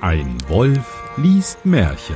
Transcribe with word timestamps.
Ein 0.00 0.38
Wolf 0.46 1.02
liest 1.16 1.66
Märchen. 1.66 2.14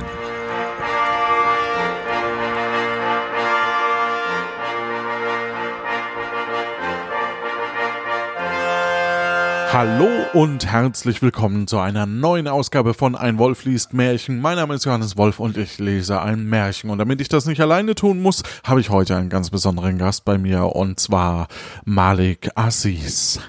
Hallo 9.73 10.07
und 10.31 10.65
herzlich 10.65 11.21
willkommen 11.21 11.67
zu 11.67 11.77
einer 11.79 12.05
neuen 12.05 12.47
Ausgabe 12.47 12.93
von 12.93 13.17
Ein 13.17 13.37
Wolf 13.37 13.65
liest 13.65 13.93
Märchen. 13.93 14.39
Mein 14.39 14.55
Name 14.55 14.75
ist 14.75 14.85
Johannes 14.85 15.17
Wolf 15.17 15.41
und 15.41 15.57
ich 15.57 15.77
lese 15.77 16.21
ein 16.21 16.45
Märchen. 16.45 16.89
Und 16.89 16.99
damit 16.99 17.19
ich 17.19 17.27
das 17.27 17.45
nicht 17.47 17.59
alleine 17.59 17.95
tun 17.95 18.21
muss, 18.21 18.43
habe 18.63 18.79
ich 18.79 18.91
heute 18.91 19.17
einen 19.17 19.27
ganz 19.29 19.49
besonderen 19.49 19.97
Gast 19.97 20.23
bei 20.23 20.37
mir 20.37 20.67
und 20.67 21.01
zwar 21.01 21.49
Malik 21.83 22.49
Aziz. 22.55 23.41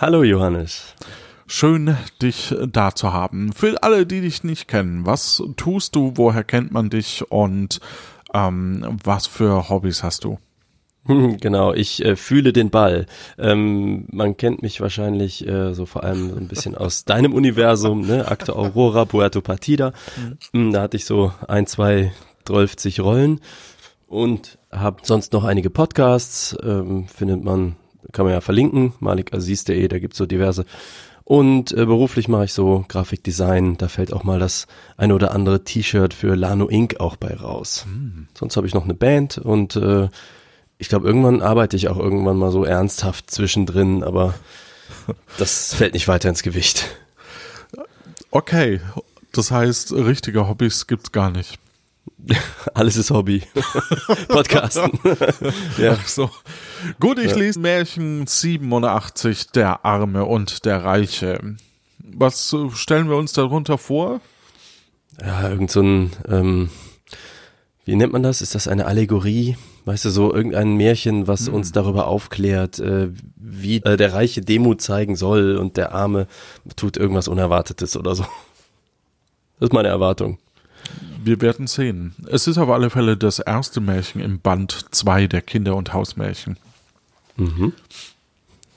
Hallo 0.00 0.24
Johannes. 0.24 0.96
Schön, 1.48 1.96
dich 2.20 2.54
da 2.72 2.94
zu 2.94 3.12
haben. 3.12 3.52
Für 3.52 3.82
alle, 3.82 4.04
die 4.04 4.20
dich 4.20 4.42
nicht 4.42 4.66
kennen, 4.66 5.06
was 5.06 5.42
tust 5.56 5.94
du, 5.94 6.12
woher 6.16 6.42
kennt 6.42 6.72
man 6.72 6.90
dich 6.90 7.24
und 7.30 7.80
ähm, 8.34 8.98
was 9.04 9.26
für 9.26 9.68
Hobbys 9.68 10.02
hast 10.02 10.24
du? 10.24 10.38
Genau, 11.40 11.72
ich 11.72 12.04
äh, 12.04 12.16
fühle 12.16 12.52
den 12.52 12.70
Ball. 12.70 13.06
Ähm, 13.38 14.06
man 14.10 14.36
kennt 14.36 14.62
mich 14.62 14.80
wahrscheinlich 14.80 15.46
äh, 15.46 15.72
so 15.72 15.86
vor 15.86 16.02
allem 16.02 16.30
so 16.30 16.36
ein 16.36 16.48
bisschen 16.48 16.74
aus 16.74 17.04
deinem 17.06 17.32
Universum, 17.32 18.00
ne? 18.00 18.26
Akte 18.26 18.56
Aurora, 18.56 19.04
Puerto 19.04 19.40
Partida. 19.40 19.92
Mhm. 20.52 20.72
Da 20.72 20.82
hatte 20.82 20.96
ich 20.96 21.04
so 21.04 21.32
ein, 21.46 21.68
zwei, 21.68 22.12
12 22.46 22.98
Rollen 22.98 23.40
und 24.08 24.58
habe 24.72 24.98
sonst 25.02 25.32
noch 25.32 25.44
einige 25.44 25.70
Podcasts, 25.70 26.56
ähm, 26.62 27.06
findet 27.08 27.44
man, 27.44 27.76
kann 28.12 28.24
man 28.24 28.34
ja 28.34 28.40
verlinken, 28.40 28.92
malikaziz.de, 29.00 29.86
da 29.88 29.98
gibt's 29.98 30.18
so 30.18 30.26
diverse. 30.26 30.64
Und 31.26 31.72
äh, 31.72 31.84
beruflich 31.86 32.28
mache 32.28 32.44
ich 32.44 32.52
so 32.52 32.84
Grafikdesign, 32.86 33.78
da 33.78 33.88
fällt 33.88 34.12
auch 34.12 34.22
mal 34.22 34.38
das 34.38 34.68
eine 34.96 35.12
oder 35.12 35.32
andere 35.32 35.64
T-Shirt 35.64 36.14
für 36.14 36.36
Lano 36.36 36.68
Inc. 36.68 37.00
auch 37.00 37.16
bei 37.16 37.34
raus. 37.34 37.84
Mhm. 37.88 38.28
Sonst 38.32 38.56
habe 38.56 38.68
ich 38.68 38.74
noch 38.74 38.84
eine 38.84 38.94
Band 38.94 39.36
und 39.36 39.74
äh, 39.74 40.08
ich 40.78 40.88
glaube, 40.88 41.04
irgendwann 41.08 41.42
arbeite 41.42 41.74
ich 41.74 41.88
auch 41.88 41.98
irgendwann 41.98 42.36
mal 42.36 42.52
so 42.52 42.62
ernsthaft 42.62 43.28
zwischendrin, 43.28 44.04
aber 44.04 44.34
das 45.36 45.74
fällt 45.74 45.94
nicht 45.94 46.06
weiter 46.06 46.28
ins 46.28 46.44
Gewicht. 46.44 46.96
Okay, 48.30 48.80
das 49.32 49.50
heißt, 49.50 49.94
richtige 49.94 50.46
Hobbys 50.46 50.86
gibt's 50.86 51.10
gar 51.10 51.30
nicht. 51.30 51.58
Alles 52.72 52.96
ist 52.96 53.10
Hobby. 53.10 53.42
Podcasten. 54.28 54.96
ja. 55.76 55.98
Ach 56.00 56.06
so. 56.06 56.30
Gut, 57.00 57.18
ich 57.18 57.32
ja. 57.32 57.36
lese 57.36 57.60
Märchen 57.60 58.26
87, 58.26 59.50
der 59.52 59.84
Arme 59.84 60.24
und 60.24 60.64
der 60.64 60.84
Reiche. 60.84 61.56
Was 61.98 62.54
stellen 62.74 63.08
wir 63.08 63.16
uns 63.16 63.32
darunter 63.32 63.78
vor? 63.78 64.20
Ja, 65.20 65.48
irgend 65.48 65.70
so 65.70 65.80
ein, 65.80 66.12
ähm, 66.28 66.70
wie 67.84 67.96
nennt 67.96 68.12
man 68.12 68.22
das? 68.22 68.42
Ist 68.42 68.54
das 68.54 68.68
eine 68.68 68.86
Allegorie? 68.86 69.56
Weißt 69.84 70.04
du, 70.04 70.10
so 70.10 70.34
irgendein 70.34 70.76
Märchen, 70.76 71.28
was 71.28 71.48
mhm. 71.48 71.54
uns 71.54 71.72
darüber 71.72 72.08
aufklärt, 72.08 72.80
äh, 72.80 73.10
wie 73.36 73.76
äh, 73.76 73.96
der 73.96 74.12
Reiche 74.12 74.40
Demut 74.40 74.80
zeigen 74.80 75.16
soll 75.16 75.56
und 75.56 75.76
der 75.76 75.92
Arme 75.92 76.26
tut 76.74 76.96
irgendwas 76.96 77.28
Unerwartetes 77.28 77.96
oder 77.96 78.14
so. 78.14 78.24
Das 79.58 79.68
ist 79.68 79.72
meine 79.72 79.88
Erwartung. 79.88 80.38
Wir 81.22 81.40
werden 81.40 81.66
sehen. 81.66 82.14
Es 82.30 82.46
ist 82.46 82.58
auf 82.58 82.68
alle 82.68 82.90
Fälle 82.90 83.16
das 83.16 83.38
erste 83.38 83.80
Märchen 83.80 84.20
im 84.20 84.40
Band 84.40 84.86
2 84.90 85.26
der 85.26 85.42
Kinder- 85.42 85.76
und 85.76 85.92
Hausmärchen. 85.92 86.58
Mhm. 87.36 87.72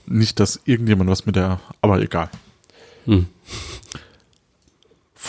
Nicht, 0.06 0.40
dass 0.40 0.60
irgendjemand 0.66 1.10
was 1.10 1.26
mit 1.26 1.36
der, 1.36 1.60
aber 1.82 2.02
egal. 2.02 2.30
Mhm. 3.06 3.28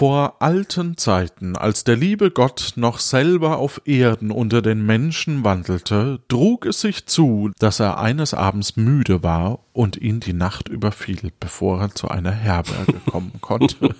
Vor 0.00 0.37
alten 0.41 0.97
Zeiten, 0.97 1.56
als 1.56 1.84
der 1.84 1.97
liebe 1.97 2.31
Gott 2.31 2.72
noch 2.77 3.00
selber 3.00 3.59
auf 3.59 3.82
Erden 3.84 4.31
unter 4.31 4.62
den 4.62 4.87
Menschen 4.87 5.44
wandelte, 5.44 6.21
trug 6.28 6.65
es 6.65 6.81
sich 6.81 7.04
zu, 7.04 7.50
dass 7.59 7.81
er 7.81 7.99
eines 7.99 8.32
Abends 8.32 8.77
müde 8.77 9.22
war 9.22 9.59
und 9.75 9.99
ihn 9.99 10.21
die 10.21 10.33
Nacht 10.33 10.69
überfiel, 10.69 11.33
bevor 11.38 11.81
er 11.81 11.94
zu 11.94 12.09
einer 12.09 12.31
Herberge 12.31 12.94
kommen 13.04 13.33
konnte. 13.43 13.94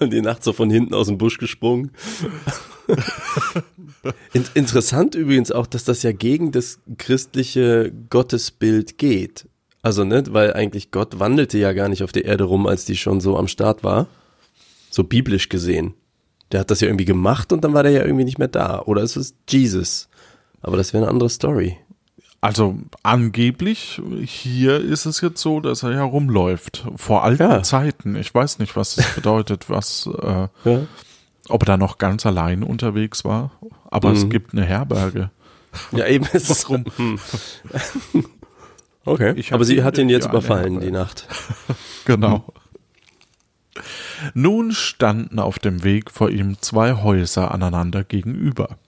die 0.10 0.22
Nacht 0.22 0.42
so 0.42 0.52
von 0.52 0.68
hinten 0.70 0.94
aus 0.94 1.06
dem 1.06 1.18
Busch 1.18 1.38
gesprungen. 1.38 1.92
interessant 4.54 5.14
übrigens 5.14 5.52
auch, 5.52 5.66
dass 5.66 5.84
das 5.84 6.02
ja 6.02 6.12
gegen 6.12 6.52
das 6.52 6.78
christliche 6.98 7.92
Gottesbild 8.10 8.98
geht. 8.98 9.46
Also, 9.82 10.04
ne, 10.04 10.24
weil 10.30 10.54
eigentlich 10.54 10.90
Gott 10.90 11.18
wandelte 11.18 11.58
ja 11.58 11.72
gar 11.72 11.88
nicht 11.88 12.02
auf 12.02 12.12
der 12.12 12.24
Erde 12.24 12.44
rum, 12.44 12.66
als 12.66 12.86
die 12.86 12.96
schon 12.96 13.20
so 13.20 13.36
am 13.36 13.48
Start 13.48 13.84
war. 13.84 14.06
So 14.90 15.04
biblisch 15.04 15.48
gesehen. 15.48 15.94
Der 16.52 16.60
hat 16.60 16.70
das 16.70 16.80
ja 16.80 16.88
irgendwie 16.88 17.04
gemacht 17.04 17.52
und 17.52 17.64
dann 17.64 17.74
war 17.74 17.82
der 17.82 17.92
ja 17.92 18.04
irgendwie 18.04 18.24
nicht 18.24 18.38
mehr 18.38 18.48
da. 18.48 18.80
Oder 18.82 19.02
ist 19.02 19.16
es 19.16 19.34
Jesus? 19.48 20.08
Aber 20.62 20.76
das 20.76 20.92
wäre 20.92 21.04
eine 21.04 21.10
andere 21.10 21.28
Story. 21.28 21.76
Also 22.40 22.76
angeblich, 23.02 24.02
hier 24.22 24.78
ist 24.78 25.06
es 25.06 25.22
jetzt 25.22 25.40
so, 25.40 25.60
dass 25.60 25.82
er 25.82 25.94
herumläuft. 25.94 26.86
Vor 26.96 27.24
alten 27.24 27.42
ja. 27.42 27.62
Zeiten. 27.62 28.16
Ich 28.16 28.34
weiß 28.34 28.58
nicht, 28.58 28.76
was 28.76 28.96
das 28.96 29.14
bedeutet, 29.14 29.70
was, 29.70 30.08
äh, 30.22 30.48
ja. 30.64 30.80
ob 31.48 31.62
er 31.62 31.66
da 31.66 31.76
noch 31.78 31.96
ganz 31.96 32.26
allein 32.26 32.62
unterwegs 32.62 33.24
war. 33.24 33.52
Aber 33.94 34.10
mhm. 34.10 34.16
es 34.16 34.28
gibt 34.28 34.52
eine 34.52 34.64
Herberge. 34.64 35.30
Ja, 35.90 36.06
eben 36.06 36.24
ist 36.32 36.50
es 36.50 36.68
rum. 36.68 36.84
Okay. 39.06 39.44
Aber 39.50 39.66
sie 39.66 39.82
hat 39.82 39.98
ihn 39.98 40.08
jetzt 40.08 40.28
überfallen, 40.28 40.80
die 40.80 40.90
Nacht. 40.90 41.28
genau. 42.06 42.46
Nun 44.32 44.72
standen 44.72 45.38
auf 45.38 45.58
dem 45.58 45.84
Weg 45.84 46.10
vor 46.10 46.30
ihm 46.30 46.56
zwei 46.62 46.94
Häuser 46.94 47.50
aneinander 47.50 48.02
gegenüber. 48.02 48.78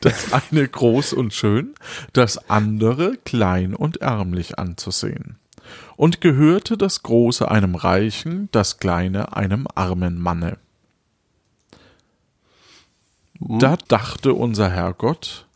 Das 0.00 0.34
eine 0.34 0.68
groß 0.68 1.14
und 1.14 1.32
schön, 1.32 1.74
das 2.12 2.50
andere 2.50 3.16
klein 3.24 3.74
und 3.74 4.02
ärmlich 4.02 4.58
anzusehen. 4.58 5.38
Und 5.96 6.20
gehörte 6.20 6.76
das 6.76 7.02
große 7.02 7.50
einem 7.50 7.74
Reichen, 7.74 8.50
das 8.52 8.80
kleine 8.80 9.34
einem 9.34 9.66
armen 9.74 10.20
Manne. 10.20 10.58
Da 13.48 13.76
dachte 13.88 14.34
unser 14.34 14.70
Herrgott, 14.70 15.46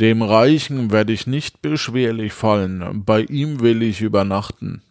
dem 0.00 0.22
Reichen 0.22 0.92
werde 0.92 1.12
ich 1.12 1.26
nicht 1.26 1.60
beschwerlich 1.60 2.32
fallen, 2.32 3.02
bei 3.04 3.22
ihm 3.22 3.60
will 3.60 3.82
ich 3.82 4.00
übernachten. 4.00 4.82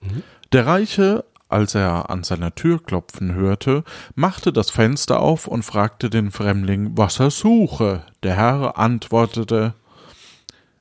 Mhm. 0.00 0.22
Der 0.52 0.66
Reiche, 0.66 1.24
als 1.48 1.74
er 1.74 2.10
an 2.10 2.24
seiner 2.24 2.54
Tür 2.54 2.82
klopfen 2.82 3.34
hörte, 3.34 3.84
machte 4.14 4.52
das 4.52 4.70
Fenster 4.70 5.20
auf 5.20 5.46
und 5.46 5.64
fragte 5.64 6.10
den 6.10 6.30
Fremdling, 6.30 6.92
was 6.94 7.20
er 7.20 7.30
suche. 7.30 8.02
Der 8.22 8.36
Herr 8.36 8.78
antwortete 8.78 9.74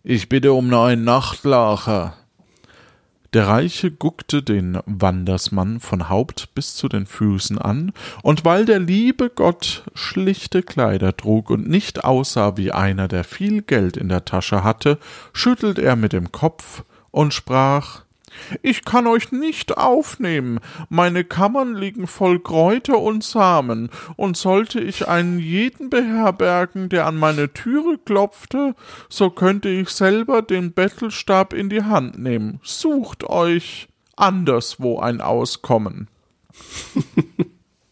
Ich 0.03 0.27
bitte 0.27 0.51
um 0.53 0.67
neuen 0.67 1.03
Nachtlacher. 1.05 2.15
Der 3.33 3.47
Reiche 3.47 3.91
guckte 3.91 4.41
den 4.41 4.79
Wandersmann 4.87 5.79
von 5.79 6.09
Haupt 6.09 6.55
bis 6.55 6.75
zu 6.75 6.89
den 6.89 7.05
Füßen 7.05 7.59
an, 7.59 7.93
und 8.23 8.43
weil 8.43 8.65
der 8.65 8.79
liebe 8.79 9.29
Gott 9.29 9.83
schlichte 9.93 10.63
Kleider 10.63 11.15
trug 11.15 11.51
und 11.51 11.69
nicht 11.69 12.03
aussah 12.03 12.57
wie 12.57 12.71
einer, 12.71 13.07
der 13.07 13.23
viel 13.23 13.61
Geld 13.61 13.97
in 13.97 14.09
der 14.09 14.25
Tasche 14.25 14.63
hatte, 14.63 14.97
schüttelt 15.31 15.77
er 15.77 15.95
mit 15.95 16.11
dem 16.11 16.31
Kopf 16.31 16.83
und 17.11 17.33
sprach 17.33 18.01
ich 18.61 18.85
kann 18.85 19.07
euch 19.07 19.31
nicht 19.31 19.77
aufnehmen, 19.77 20.59
meine 20.89 21.23
Kammern 21.23 21.75
liegen 21.75 22.07
voll 22.07 22.39
Kräuter 22.39 22.99
und 22.99 23.23
Samen, 23.23 23.89
und 24.15 24.37
sollte 24.37 24.79
ich 24.79 25.07
einen 25.07 25.39
jeden 25.39 25.89
beherbergen, 25.89 26.89
der 26.89 27.05
an 27.07 27.15
meine 27.15 27.53
Türe 27.53 27.97
klopfte, 27.97 28.75
so 29.09 29.29
könnte 29.29 29.69
ich 29.69 29.89
selber 29.89 30.41
den 30.41 30.73
Bettelstab 30.73 31.53
in 31.53 31.69
die 31.69 31.83
Hand 31.83 32.19
nehmen. 32.19 32.59
Sucht 32.63 33.23
euch 33.23 33.87
anderswo 34.15 34.99
ein 34.99 35.21
Auskommen. 35.21 36.07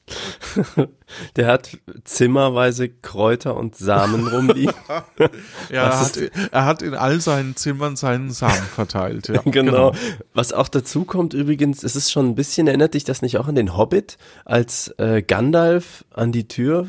Der 1.36 1.48
hat 1.48 1.78
zimmerweise 2.04 2.90
Kräuter 2.90 3.56
und 3.56 3.76
Samen 3.76 4.28
rumliegen. 4.28 4.74
ja, 5.70 5.84
er 5.84 6.00
hat, 6.00 6.18
er 6.52 6.66
hat, 6.66 6.82
in 6.82 6.94
all 6.94 7.20
seinen 7.20 7.56
Zimmern 7.56 7.96
seinen 7.96 8.32
Samen 8.32 8.54
verteilt. 8.54 9.28
Ja, 9.28 9.42
genau. 9.46 9.92
genau. 9.92 9.96
Was 10.34 10.54
auch 10.54 10.68
dazu 10.68 11.06
kommt 11.06 11.34
übrigens, 11.34 11.84
es 11.84 11.96
ist 11.96 12.12
schon 12.12 12.28
ein 12.28 12.36
bisschen, 12.36 12.68
erinnert 12.68 12.94
dich 12.94 13.04
das 13.04 13.22
nicht 13.22 13.38
auch 13.38 13.48
an 13.48 13.56
den 13.56 13.76
Hobbit, 13.76 14.18
als 14.46 14.94
äh, 14.98 15.22
Gandalf 15.22 16.06
an 16.14 16.32
die 16.32 16.48
Tür 16.48 16.88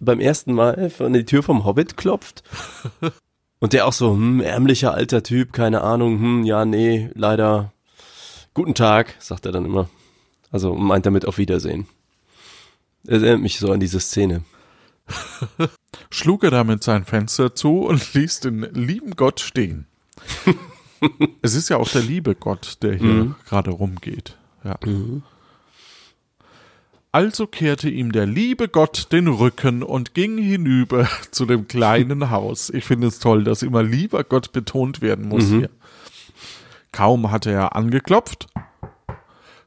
beim 0.00 0.20
ersten 0.20 0.52
Mal 0.52 0.92
an 0.98 1.12
die 1.12 1.24
Tür 1.24 1.42
vom 1.42 1.64
Hobbit 1.64 1.96
klopft? 1.96 2.42
Und 3.60 3.72
der 3.72 3.86
auch 3.86 3.92
so, 3.92 4.12
hm, 4.12 4.40
ärmlicher 4.40 4.94
alter 4.94 5.22
Typ, 5.22 5.52
keine 5.52 5.80
Ahnung, 5.80 6.20
hm, 6.20 6.44
ja, 6.44 6.64
nee, 6.64 7.10
leider, 7.14 7.72
guten 8.54 8.74
Tag, 8.74 9.16
sagt 9.18 9.46
er 9.46 9.52
dann 9.52 9.64
immer. 9.64 9.88
Also 10.50 10.74
meint 10.74 11.06
damit 11.06 11.26
auf 11.26 11.38
Wiedersehen. 11.38 11.86
Es 13.08 13.22
erinnert 13.22 13.40
mich 13.40 13.58
so 13.58 13.72
an 13.72 13.80
diese 13.80 14.00
Szene. 14.00 14.42
Schlug 16.10 16.44
er 16.44 16.50
damit 16.50 16.82
sein 16.84 17.04
Fenster 17.04 17.54
zu 17.54 17.80
und 17.80 18.12
ließ 18.14 18.40
den 18.40 18.60
lieben 18.74 19.16
Gott 19.16 19.40
stehen. 19.40 19.86
es 21.42 21.54
ist 21.54 21.70
ja 21.70 21.78
auch 21.78 21.88
der 21.88 22.02
liebe 22.02 22.34
Gott, 22.34 22.78
der 22.82 22.94
hier 22.94 23.06
Mhm. 23.08 23.34
gerade 23.48 23.70
rumgeht. 23.70 24.36
Ja. 24.64 24.78
Also 27.10 27.46
kehrte 27.46 27.88
ihm 27.88 28.12
der 28.12 28.26
liebe 28.26 28.68
Gott 28.68 29.10
den 29.12 29.28
Rücken 29.28 29.82
und 29.82 30.12
ging 30.14 30.36
hinüber 30.36 31.08
zu 31.30 31.46
dem 31.46 31.66
kleinen 31.66 32.30
Haus. 32.30 32.68
Ich 32.68 32.84
finde 32.84 33.06
es 33.06 33.18
toll, 33.18 33.44
dass 33.44 33.62
immer 33.62 33.82
lieber 33.82 34.24
Gott 34.24 34.52
betont 34.52 35.00
werden 35.00 35.26
muss 35.28 35.46
hier. 35.46 35.70
Kaum 36.92 37.30
hatte 37.30 37.50
er 37.50 37.74
angeklopft, 37.76 38.48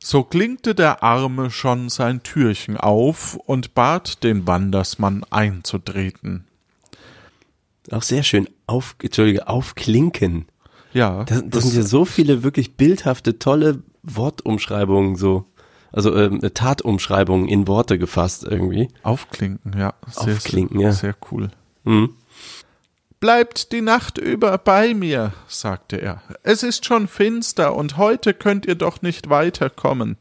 so 0.03 0.23
klinkte 0.23 0.73
der 0.73 1.03
Arme 1.03 1.51
schon 1.51 1.89
sein 1.89 2.23
Türchen 2.23 2.77
auf 2.77 3.35
und 3.35 3.75
bat 3.75 4.23
den 4.23 4.47
Wandersmann 4.47 5.23
einzutreten. 5.29 6.45
Auch 7.91 8.01
sehr 8.01 8.23
schön. 8.23 8.47
Auf, 8.67 8.95
Entschuldige, 9.01 9.47
aufklinken. 9.47 10.45
Ja, 10.93 11.23
Das, 11.23 11.43
das 11.45 11.63
sind 11.65 11.75
ja 11.75 11.83
so 11.83 12.05
viele 12.05 12.43
wirklich 12.43 12.75
bildhafte, 12.75 13.39
tolle 13.39 13.81
Wortumschreibungen, 14.03 15.15
so. 15.15 15.45
Also 15.93 16.15
ähm, 16.15 16.39
Tatumschreibungen 16.53 17.49
in 17.49 17.67
Worte 17.67 17.99
gefasst 17.99 18.45
irgendwie. 18.49 18.87
Aufklinken, 19.03 19.77
ja. 19.77 19.93
Sehr, 20.07 20.35
Aufklinken, 20.35 20.79
sehr, 20.79 20.87
ja. 20.87 20.93
Sehr 20.93 21.15
cool. 21.31 21.51
Mhm. 21.83 22.15
Bleibt 23.21 23.71
die 23.71 23.81
Nacht 23.81 24.17
über 24.17 24.57
bei 24.57 24.95
mir, 24.95 25.31
sagte 25.47 26.01
er. 26.01 26.23
Es 26.41 26.63
ist 26.63 26.87
schon 26.87 27.07
finster 27.07 27.75
und 27.75 27.97
heute 27.97 28.33
könnt 28.33 28.65
ihr 28.65 28.73
doch 28.73 29.03
nicht 29.03 29.29
weiterkommen. 29.29 30.17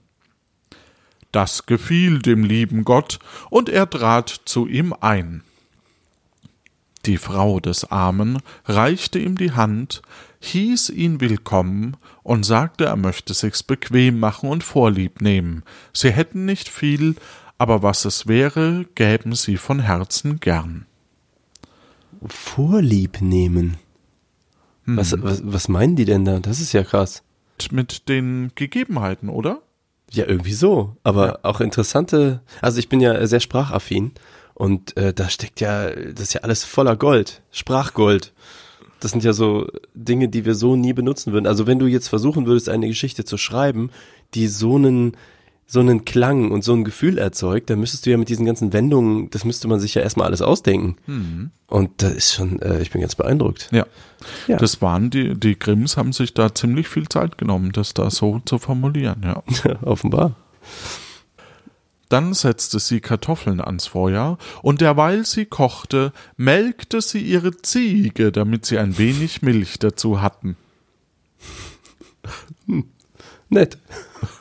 Das 1.32 1.64
gefiel 1.64 2.19
dem 2.19 2.44
lieben 2.44 2.85
Gott, 2.85 3.19
und 3.49 3.70
er 3.70 3.88
trat 3.88 4.43
zu 4.44 4.67
ihm 4.67 4.94
ein. 5.00 5.43
Die 7.06 7.17
Frau 7.17 7.58
des 7.58 7.91
Armen 7.91 8.43
reichte 8.67 9.19
ihm 9.19 9.38
die 9.38 9.52
Hand, 9.52 10.02
hieß 10.41 10.91
ihn 10.91 11.23
willkommen 11.23 11.97
und 12.23 12.44
sagte, 12.44 12.85
er 12.85 12.97
möchte 12.97 13.32
sich's 13.32 13.62
bequem 13.62 14.20
machen 14.20 14.50
und 14.50 14.62
Vorlieb 14.62 15.23
nehmen. 15.23 15.62
Sie 15.94 16.11
hätten 16.11 16.44
nicht 16.44 16.69
viel, 16.69 17.17
aber 17.56 17.82
was 17.82 18.05
es 18.05 18.26
wäre, 18.26 18.85
gäben 18.94 19.35
sie 19.35 19.56
von 19.56 19.81
Herzen 19.81 20.38
gern. 20.38 20.85
Vorlieb 22.27 23.21
nehmen. 23.21 23.77
Was, 24.97 25.15
was, 25.23 25.43
was 25.45 25.69
meinen 25.69 25.97
die 25.97 26.05
denn 26.05 26.25
da? 26.25 26.41
Das 26.41 26.61
ist 26.61 26.73
ja 26.73 26.83
krass. 26.83 27.23
mit 27.71 28.09
den 28.09 28.53
Gegebenheiten, 28.55 29.29
oder? 29.29 29.63
Ja, 30.11 30.27
irgendwie 30.27 30.53
so. 30.53 30.97
Aber 31.05 31.41
auch 31.43 31.61
interessante. 31.61 32.41
Also 32.61 32.79
ich 32.79 32.89
bin 32.89 33.01
ja 33.01 33.27
sehr 33.27 33.41
sprachaffin 33.41 34.13
und 34.55 34.97
äh, 34.97 35.15
da 35.15 35.29
steckt 35.29 35.61
ja, 35.61 35.91
das 35.91 36.23
ist 36.23 36.35
ja 36.35 36.41
alles 36.41 36.65
voller 36.65 36.97
Gold, 36.97 37.43
Sprachgold. 37.53 38.33
Das 38.99 39.13
sind 39.13 39.25
ja 39.25 39.33
so 39.33 39.69
Dinge, 39.95 40.29
die 40.29 40.45
wir 40.45 40.55
so 40.55 40.77
nie 40.77 40.93
benutzen 40.93 41.33
würden. 41.33 41.47
Also 41.47 41.67
wenn 41.67 41.79
du 41.79 41.87
jetzt 41.87 42.09
versuchen 42.09 42.47
würdest, 42.47 42.69
eine 42.69 42.89
Geschichte 42.89 43.25
zu 43.25 43.39
schreiben, 43.39 43.91
die 44.35 44.47
so 44.47 44.77
einen 44.77 45.17
so 45.71 45.79
einen 45.79 46.05
Klang 46.05 46.51
und 46.51 46.65
so 46.65 46.73
ein 46.73 46.83
Gefühl 46.83 47.17
erzeugt, 47.17 47.71
dann 47.71 47.79
müsstest 47.79 48.05
du 48.05 48.11
ja 48.11 48.17
mit 48.17 48.29
diesen 48.29 48.45
ganzen 48.45 48.73
Wendungen, 48.73 49.31
das 49.31 49.45
müsste 49.45 49.69
man 49.69 49.79
sich 49.79 49.95
ja 49.95 50.03
erstmal 50.03 50.27
alles 50.27 50.43
ausdenken. 50.43 50.97
Und 51.69 52.03
das 52.03 52.13
ist 52.13 52.35
schon, 52.35 52.61
äh, 52.61 52.83
ich 52.83 52.91
bin 52.91 53.01
ganz 53.01 53.15
beeindruckt. 53.15 53.69
Ja. 53.71 53.87
Ja. 54.49 54.57
Das 54.57 54.83
waren 54.83 55.11
die, 55.11 55.39
die 55.39 55.57
Grimms 55.57 55.97
haben 55.97 56.13
sich 56.13 56.35
da 56.35 56.53
ziemlich 56.53 56.89
viel 56.89 57.09
Zeit 57.09 57.39
genommen, 57.39 57.71
das 57.71 57.95
da 57.95 58.11
so 58.11 58.41
zu 58.45 58.59
formulieren, 58.59 59.23
ja. 59.25 59.43
Offenbar. 59.83 60.35
Dann 62.09 62.35
setzte 62.35 62.81
sie 62.81 63.01
Kartoffeln 63.01 63.61
ans 63.61 63.87
Feuer, 63.87 64.39
und 64.63 64.81
derweil 64.81 65.25
sie 65.25 65.47
kochte, 65.47 66.13
melkte 66.37 67.01
sie 67.01 67.21
ihre 67.21 67.57
Ziege, 67.59 68.33
damit 68.33 68.67
sie 68.67 68.79
ein 68.79 68.99
wenig 68.99 69.43
Milch 69.43 69.79
dazu 69.79 70.21
hatten. 70.21 70.57
Nett. 73.49 73.79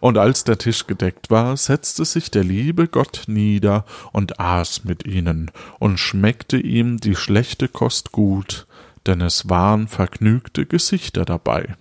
Und 0.00 0.18
als 0.18 0.44
der 0.44 0.58
Tisch 0.58 0.86
gedeckt 0.86 1.30
war, 1.30 1.56
setzte 1.56 2.04
sich 2.04 2.30
der 2.30 2.44
liebe 2.44 2.88
Gott 2.88 3.24
nieder 3.26 3.84
und 4.12 4.40
aß 4.40 4.84
mit 4.84 5.06
ihnen, 5.06 5.50
und 5.78 5.98
schmeckte 5.98 6.56
ihm 6.58 6.98
die 6.98 7.16
schlechte 7.16 7.68
Kost 7.68 8.12
gut, 8.12 8.66
denn 9.06 9.20
es 9.20 9.48
waren 9.48 9.88
vergnügte 9.88 10.66
Gesichter 10.66 11.24
dabei. 11.24 11.76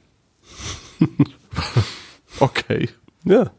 okay. 2.39 2.89
Ja. 3.23 3.51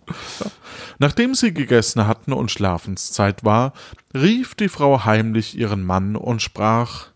Nachdem 0.99 1.35
sie 1.35 1.53
gegessen 1.53 2.07
hatten 2.07 2.33
und 2.33 2.53
Schlafenszeit 2.53 3.45
war, 3.45 3.73
rief 4.15 4.55
die 4.55 4.69
Frau 4.69 5.05
heimlich 5.05 5.59
ihren 5.59 5.85
Mann 5.85 6.15
und 6.15 6.41
sprach 6.41 7.09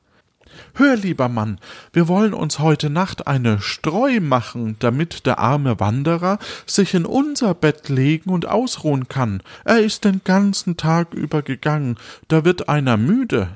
Hör, 0.75 0.97
lieber 0.97 1.29
Mann, 1.29 1.58
wir 1.93 2.08
wollen 2.08 2.35
uns 2.35 2.58
heute 2.58 2.91
Nacht 2.91 3.26
eine 3.26 3.61
Streu 3.61 4.20
machen, 4.20 4.76
damit 4.79 5.26
der 5.26 5.38
arme 5.38 5.81
Wanderer 5.81 6.38
sich 6.67 6.94
in 6.94 7.06
unser 7.06 7.55
Bett 7.55 7.88
legen 7.88 8.31
und 8.31 8.47
ausruhen 8.47 9.08
kann. 9.08 9.43
Er 9.64 9.81
ist 9.81 10.05
den 10.05 10.23
ganzen 10.25 10.76
Tag 10.76 11.14
über 11.14 11.43
gegangen, 11.43 11.97
da 12.29 12.44
wird 12.44 12.69
einer 12.69 12.97
müde. 12.97 13.49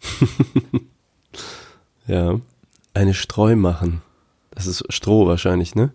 Ja. 2.06 2.38
Eine 2.92 3.14
Streu 3.14 3.56
machen. 3.56 4.02
Das 4.50 4.66
ist 4.66 4.84
Stroh 4.92 5.26
wahrscheinlich, 5.26 5.74
ne? 5.74 5.92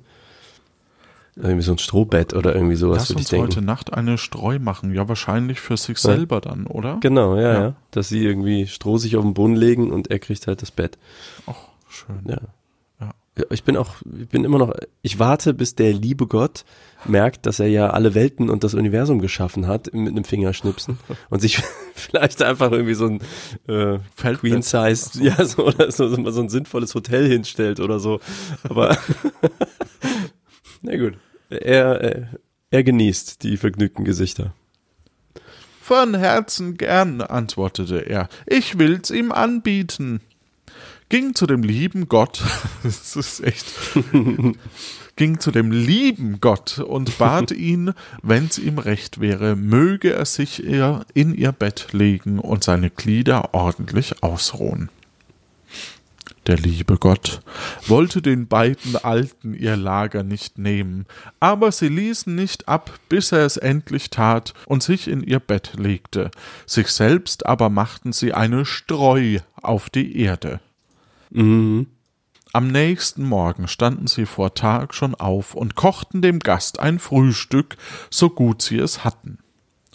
Irgendwie 1.41 1.61
so 1.63 1.71
ein 1.71 1.77
Strohbett 1.77 2.33
oder 2.33 2.53
irgendwie 2.53 2.75
sowas 2.75 2.97
Lass 2.97 3.09
würde 3.11 3.21
ich 3.21 3.25
uns 3.25 3.29
denken. 3.29 3.45
heute 3.47 3.61
Nacht 3.61 3.93
eine 3.93 4.17
Streu 4.17 4.59
machen, 4.59 4.93
ja 4.93 5.07
wahrscheinlich 5.07 5.59
für 5.61 5.77
sich 5.77 5.97
Ja. 6.03 6.15
selber 6.15 6.41
dann, 6.41 6.67
oder? 6.67 6.97
Genau, 6.99 7.35
ja, 7.37 7.41
Ja. 7.41 7.61
ja, 7.61 7.75
Dass 7.91 8.09
sie 8.09 8.25
irgendwie 8.25 8.67
Stroh 8.67 8.97
sich 8.97 9.15
auf 9.15 9.23
den 9.23 9.33
Boden 9.33 9.55
legen 9.55 9.91
und 9.91 10.11
er 10.11 10.19
kriegt 10.19 10.47
halt 10.47 10.61
das 10.61 10.71
Bett. 10.71 10.97
Ach, 11.47 11.55
schön. 11.89 12.19
Ja. 12.27 12.39
Ja. 12.99 13.13
Ich 13.51 13.63
bin 13.63 13.77
auch, 13.77 13.91
ich 14.19 14.27
bin 14.27 14.43
immer 14.43 14.57
noch, 14.57 14.73
ich 15.01 15.17
warte, 15.17 15.53
bis 15.53 15.73
der 15.75 15.93
liebe 15.93 16.27
Gott 16.27 16.65
merkt, 17.05 17.45
dass 17.45 17.61
er 17.61 17.67
ja 17.67 17.91
alle 17.91 18.13
Welten 18.13 18.49
und 18.49 18.65
das 18.65 18.73
Universum 18.73 19.19
geschaffen 19.19 19.65
hat 19.65 19.93
mit 19.93 20.09
einem 20.11 20.25
Fingerschnipsen 20.25 20.99
und 21.29 21.39
sich 21.39 21.61
vielleicht 21.95 22.43
einfach 22.43 22.69
irgendwie 22.73 22.95
so 22.95 23.05
ein 23.05 23.21
äh. 23.73 23.99
Queen 24.33 24.61
Size, 24.61 25.23
ja, 25.23 25.45
so, 25.45 25.67
oder 25.67 25.89
so, 25.89 26.09
so, 26.09 26.31
so 26.31 26.41
ein 26.41 26.49
sinnvolles 26.49 26.93
Hotel 26.95 27.29
hinstellt 27.29 27.79
oder 27.79 27.99
so. 28.01 28.19
Aber 28.63 28.97
na 30.81 30.97
gut. 30.97 31.13
Er, 31.49 32.01
äh, 32.01 32.25
er 32.71 32.83
genießt 32.83 33.43
die 33.43 33.57
vergnügten 33.57 34.05
Gesichter. 34.05 34.53
Von 35.81 36.15
Herzen 36.15 36.77
gern, 36.77 37.21
antwortete 37.21 37.97
er. 37.97 38.29
Ich 38.45 38.77
will's 38.77 39.09
ihm 39.09 39.31
anbieten. 39.31 40.21
Ging 41.09 41.33
zu 41.33 41.47
dem 41.47 41.63
lieben 41.63 42.07
Gott, 42.07 42.43
das 42.83 43.15
ist 43.15 43.39
echt, 43.39 43.65
ging 45.15 45.39
zu 45.39 45.49
dem 45.49 45.71
lieben 45.71 46.39
Gott 46.39 46.77
und 46.77 47.17
bat 47.17 47.49
ihn, 47.51 47.93
wenn's 48.21 48.59
ihm 48.59 48.77
recht 48.77 49.19
wäre, 49.19 49.55
möge 49.55 50.13
er 50.13 50.25
sich 50.25 50.63
ihr 50.63 51.03
in 51.15 51.33
ihr 51.33 51.51
Bett 51.51 51.87
legen 51.93 52.37
und 52.37 52.63
seine 52.63 52.91
Glieder 52.91 53.55
ordentlich 53.55 54.21
ausruhen. 54.21 54.89
Der 56.49 56.57
liebe 56.57 56.97
Gott 56.97 57.41
wollte 57.85 58.23
den 58.23 58.47
beiden 58.47 58.95
Alten 58.95 59.53
ihr 59.53 59.77
Lager 59.77 60.23
nicht 60.23 60.57
nehmen, 60.57 61.05
aber 61.39 61.71
sie 61.71 61.89
ließen 61.89 62.33
nicht 62.33 62.67
ab, 62.67 62.91
bis 63.07 63.31
er 63.31 63.45
es 63.45 63.57
endlich 63.57 64.09
tat 64.09 64.55
und 64.65 64.81
sich 64.81 65.07
in 65.07 65.21
ihr 65.21 65.39
Bett 65.39 65.73
legte, 65.77 66.31
sich 66.65 66.87
selbst 66.87 67.45
aber 67.45 67.69
machten 67.69 68.13
sie 68.13 68.33
eine 68.33 68.65
Streu 68.65 69.37
auf 69.61 69.91
die 69.91 70.19
Erde. 70.19 70.59
Mhm. 71.29 71.85
Am 72.51 72.69
nächsten 72.69 73.25
Morgen 73.25 73.67
standen 73.67 74.07
sie 74.07 74.25
vor 74.25 74.55
Tag 74.55 74.95
schon 74.95 75.13
auf 75.13 75.53
und 75.53 75.75
kochten 75.75 76.23
dem 76.23 76.39
Gast 76.39 76.79
ein 76.79 76.97
Frühstück, 76.97 77.77
so 78.09 78.31
gut 78.31 78.63
sie 78.63 78.79
es 78.79 79.03
hatten. 79.03 79.37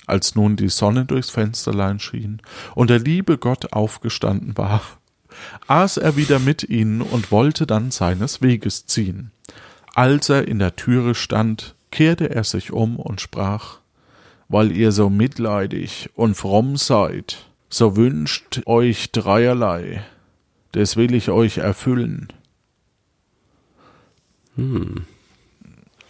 Als 0.06 0.36
nun 0.36 0.54
die 0.54 0.68
Sonne 0.68 1.04
durchs 1.04 1.30
Fensterlein 1.30 1.98
schien 1.98 2.40
und 2.76 2.90
der 2.90 3.00
liebe 3.00 3.38
Gott 3.38 3.72
aufgestanden 3.72 4.56
war, 4.56 4.82
aß 5.66 5.96
er 5.98 6.16
wieder 6.16 6.38
mit 6.38 6.68
ihnen 6.68 7.00
und 7.02 7.30
wollte 7.30 7.66
dann 7.66 7.90
seines 7.90 8.42
Weges 8.42 8.86
ziehen. 8.86 9.30
Als 9.94 10.28
er 10.28 10.48
in 10.48 10.58
der 10.58 10.76
Türe 10.76 11.14
stand, 11.14 11.74
kehrte 11.90 12.30
er 12.30 12.44
sich 12.44 12.72
um 12.72 12.96
und 12.96 13.20
sprach 13.20 13.78
Weil 14.48 14.72
ihr 14.72 14.92
so 14.92 15.08
mitleidig 15.10 16.10
und 16.14 16.34
fromm 16.36 16.76
seid, 16.76 17.46
so 17.68 17.96
wünscht 17.96 18.62
euch 18.66 19.10
dreierlei, 19.12 20.04
das 20.72 20.96
will 20.96 21.14
ich 21.14 21.30
euch 21.30 21.58
erfüllen. 21.58 22.28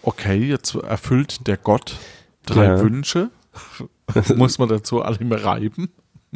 Okay, 0.03 0.37
jetzt 0.37 0.75
erfüllt 0.75 1.47
der 1.47 1.57
Gott 1.57 1.99
drei 2.45 2.65
Ja. 2.65 2.81
Wünsche. 2.81 3.31
Muss 4.37 4.59
man 4.59 4.69
dazu 4.69 5.03
alle 5.03 5.17
immer 5.19 5.43
reiben? 5.43 5.91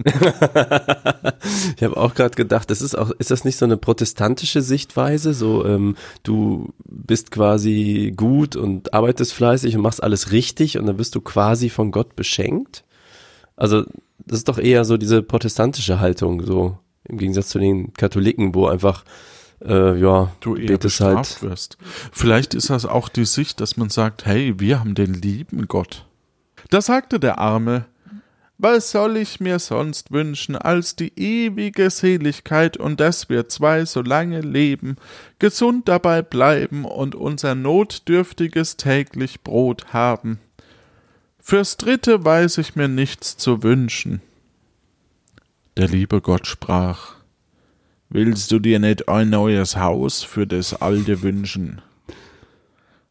Ich 1.77 1.83
habe 1.83 1.97
auch 1.97 2.15
gerade 2.15 2.35
gedacht, 2.35 2.71
das 2.71 2.83
ist 2.83 2.97
auch, 2.97 3.11
ist 3.13 3.31
das 3.31 3.45
nicht 3.45 3.57
so 3.57 3.65
eine 3.65 3.77
protestantische 3.77 4.63
Sichtweise? 4.63 5.33
So, 5.33 5.65
ähm, 5.65 5.97
du 6.23 6.73
bist 6.85 7.31
quasi 7.31 8.13
gut 8.17 8.57
und 8.57 8.93
arbeitest 8.93 9.33
fleißig 9.33 9.77
und 9.77 9.83
machst 9.83 10.03
alles 10.03 10.33
richtig 10.33 10.79
und 10.79 10.87
dann 10.87 10.99
wirst 10.99 11.15
du 11.15 11.21
quasi 11.21 11.71
von 11.71 11.91
Gott 11.91 12.17
beschenkt? 12.17 12.85
Also, 13.57 13.85
das 14.19 14.39
ist 14.39 14.49
doch 14.49 14.59
eher 14.59 14.85
so 14.85 14.97
diese 14.97 15.23
protestantische 15.23 16.01
Haltung, 16.01 16.45
so 16.45 16.79
im 17.05 17.19
Gegensatz 17.19 17.49
zu 17.49 17.59
den 17.59 17.93
Katholiken, 17.95 18.55
wo 18.55 18.67
einfach 18.67 19.05
äh, 19.65 19.99
ja, 19.99 20.33
du 20.41 20.57
eher 20.57 20.69
betest 20.69 21.01
halt. 21.01 21.43
wirst. 21.43 21.79
Vielleicht 22.13 22.55
ist 22.55 22.71
das 22.71 22.87
auch 22.87 23.09
die 23.09 23.25
Sicht, 23.25 23.61
dass 23.61 23.77
man 23.77 23.91
sagt, 23.91 24.27
hey, 24.27 24.59
wir 24.59 24.81
haben 24.81 24.95
den 24.95 25.15
lieben 25.15 25.67
Gott. 25.67 26.07
Da 26.71 26.81
sagte 26.81 27.19
der 27.19 27.39
Arme, 27.39 27.87
was 28.59 28.91
soll 28.91 29.17
ich 29.17 29.39
mir 29.39 29.61
sonst 29.61 30.11
wünschen 30.11 30.57
als 30.57 30.97
die 30.97 31.13
ewige 31.17 31.91
Seligkeit 31.91 32.77
und 32.77 32.99
dass 32.99 33.29
wir 33.29 33.49
zwei 33.49 33.85
so 33.85 34.03
lange 34.03 34.41
leben, 34.41 34.97
gesund 35.39 35.89
dabei 35.89 36.23
bleiben 36.23 36.85
und 36.85 37.15
unser 37.15 37.55
notdürftiges 37.55 38.77
täglich 38.77 39.43
Brot 39.43 39.93
haben. 39.93 40.41
Fürs 41.41 41.77
dritte 41.77 42.25
weiß 42.25 42.59
ich 42.59 42.75
mir 42.75 42.89
nichts 42.89 43.37
zu 43.37 43.63
wünschen. 43.63 44.21
Der 45.77 45.87
liebe 45.87 46.21
Gott 46.21 46.47
sprach, 46.47 47.15
Willst 48.11 48.51
du 48.51 48.59
dir 48.59 48.79
nicht 48.79 49.09
ein 49.09 49.31
neues 49.31 49.77
Haus 49.77 50.23
für 50.23 50.47
das 50.47 50.75
alte 50.75 51.23
wünschen? 51.23 51.83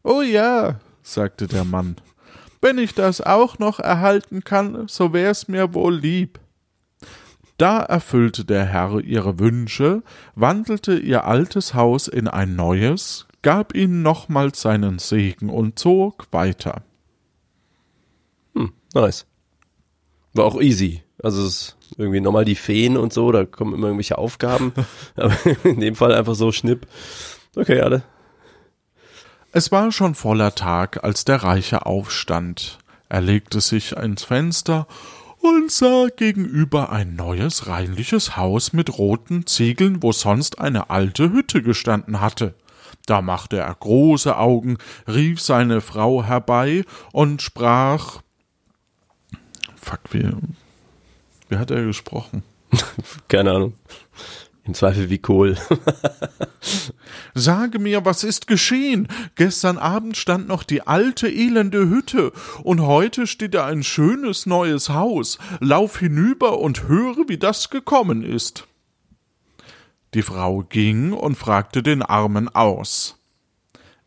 Oh 0.02 0.22
ja, 0.22 0.80
sagte 1.02 1.46
der 1.46 1.64
Mann, 1.64 1.96
wenn 2.60 2.78
ich 2.78 2.94
das 2.94 3.20
auch 3.20 3.58
noch 3.58 3.78
erhalten 3.78 4.44
kann, 4.44 4.88
so 4.88 5.12
wär's 5.12 5.48
mir 5.48 5.74
wohl 5.74 5.96
lieb. 5.96 6.40
Da 7.56 7.80
erfüllte 7.80 8.44
der 8.44 8.64
Herr 8.66 9.00
ihre 9.00 9.38
Wünsche, 9.40 10.02
wandelte 10.36 10.96
ihr 10.96 11.24
altes 11.24 11.74
Haus 11.74 12.06
in 12.06 12.28
ein 12.28 12.54
neues, 12.54 13.26
gab 13.42 13.74
ihnen 13.74 14.02
nochmals 14.02 14.60
seinen 14.60 14.98
Segen 15.00 15.50
und 15.50 15.78
zog 15.78 16.26
weiter. 16.30 16.82
Hm, 18.54 18.72
nice. 18.94 19.26
War 20.34 20.44
auch 20.44 20.60
easy. 20.60 21.02
Also 21.20 21.42
es 21.42 21.48
ist 21.48 21.76
irgendwie 21.96 22.20
nochmal 22.20 22.44
die 22.44 22.54
Feen 22.54 22.96
und 22.96 23.12
so, 23.12 23.32
da 23.32 23.44
kommen 23.44 23.74
immer 23.74 23.88
irgendwelche 23.88 24.18
Aufgaben. 24.18 24.72
Aber 25.16 25.34
in 25.64 25.80
dem 25.80 25.96
Fall 25.96 26.14
einfach 26.14 26.36
so 26.36 26.52
Schnipp. 26.52 26.86
Okay, 27.56 27.80
alle. 27.80 28.04
Es 29.50 29.72
war 29.72 29.90
schon 29.92 30.14
voller 30.14 30.54
Tag, 30.54 31.02
als 31.02 31.24
der 31.24 31.42
Reiche 31.42 31.86
aufstand. 31.86 32.78
Er 33.08 33.22
legte 33.22 33.62
sich 33.62 33.92
ins 33.92 34.24
Fenster 34.24 34.86
und 35.40 35.70
sah 35.70 36.08
gegenüber 36.14 36.92
ein 36.92 37.16
neues, 37.16 37.66
reinliches 37.66 38.36
Haus 38.36 38.74
mit 38.74 38.98
roten 38.98 39.46
Ziegeln, 39.46 40.02
wo 40.02 40.12
sonst 40.12 40.58
eine 40.58 40.90
alte 40.90 41.32
Hütte 41.32 41.62
gestanden 41.62 42.20
hatte. 42.20 42.54
Da 43.06 43.22
machte 43.22 43.56
er 43.56 43.74
große 43.74 44.36
Augen, 44.36 44.76
rief 45.06 45.40
seine 45.40 45.80
Frau 45.80 46.22
herbei 46.22 46.84
und 47.12 47.40
sprach 47.40 48.20
Fuck, 49.76 50.00
wie, 50.10 50.30
wie 51.48 51.56
hat 51.56 51.70
er 51.70 51.84
gesprochen? 51.84 52.42
Keine 53.28 53.52
Ahnung. 53.52 53.74
Im 54.68 54.74
Zweifel 54.74 55.08
wie 55.08 55.16
Kohl. 55.16 55.56
Sage 57.34 57.78
mir, 57.78 58.04
was 58.04 58.22
ist 58.22 58.46
geschehen? 58.46 59.08
Gestern 59.34 59.78
Abend 59.78 60.18
stand 60.18 60.46
noch 60.46 60.62
die 60.62 60.86
alte 60.86 61.26
elende 61.26 61.88
Hütte, 61.88 62.32
und 62.64 62.82
heute 62.82 63.26
steht 63.26 63.54
da 63.54 63.64
ein 63.64 63.82
schönes 63.82 64.44
neues 64.44 64.90
Haus. 64.90 65.38
Lauf 65.60 65.98
hinüber 65.98 66.58
und 66.58 66.86
höre, 66.86 67.28
wie 67.28 67.38
das 67.38 67.70
gekommen 67.70 68.22
ist. 68.22 68.68
Die 70.12 70.20
Frau 70.20 70.62
ging 70.62 71.14
und 71.14 71.36
fragte 71.36 71.82
den 71.82 72.02
Armen 72.02 72.50
aus. 72.50 73.16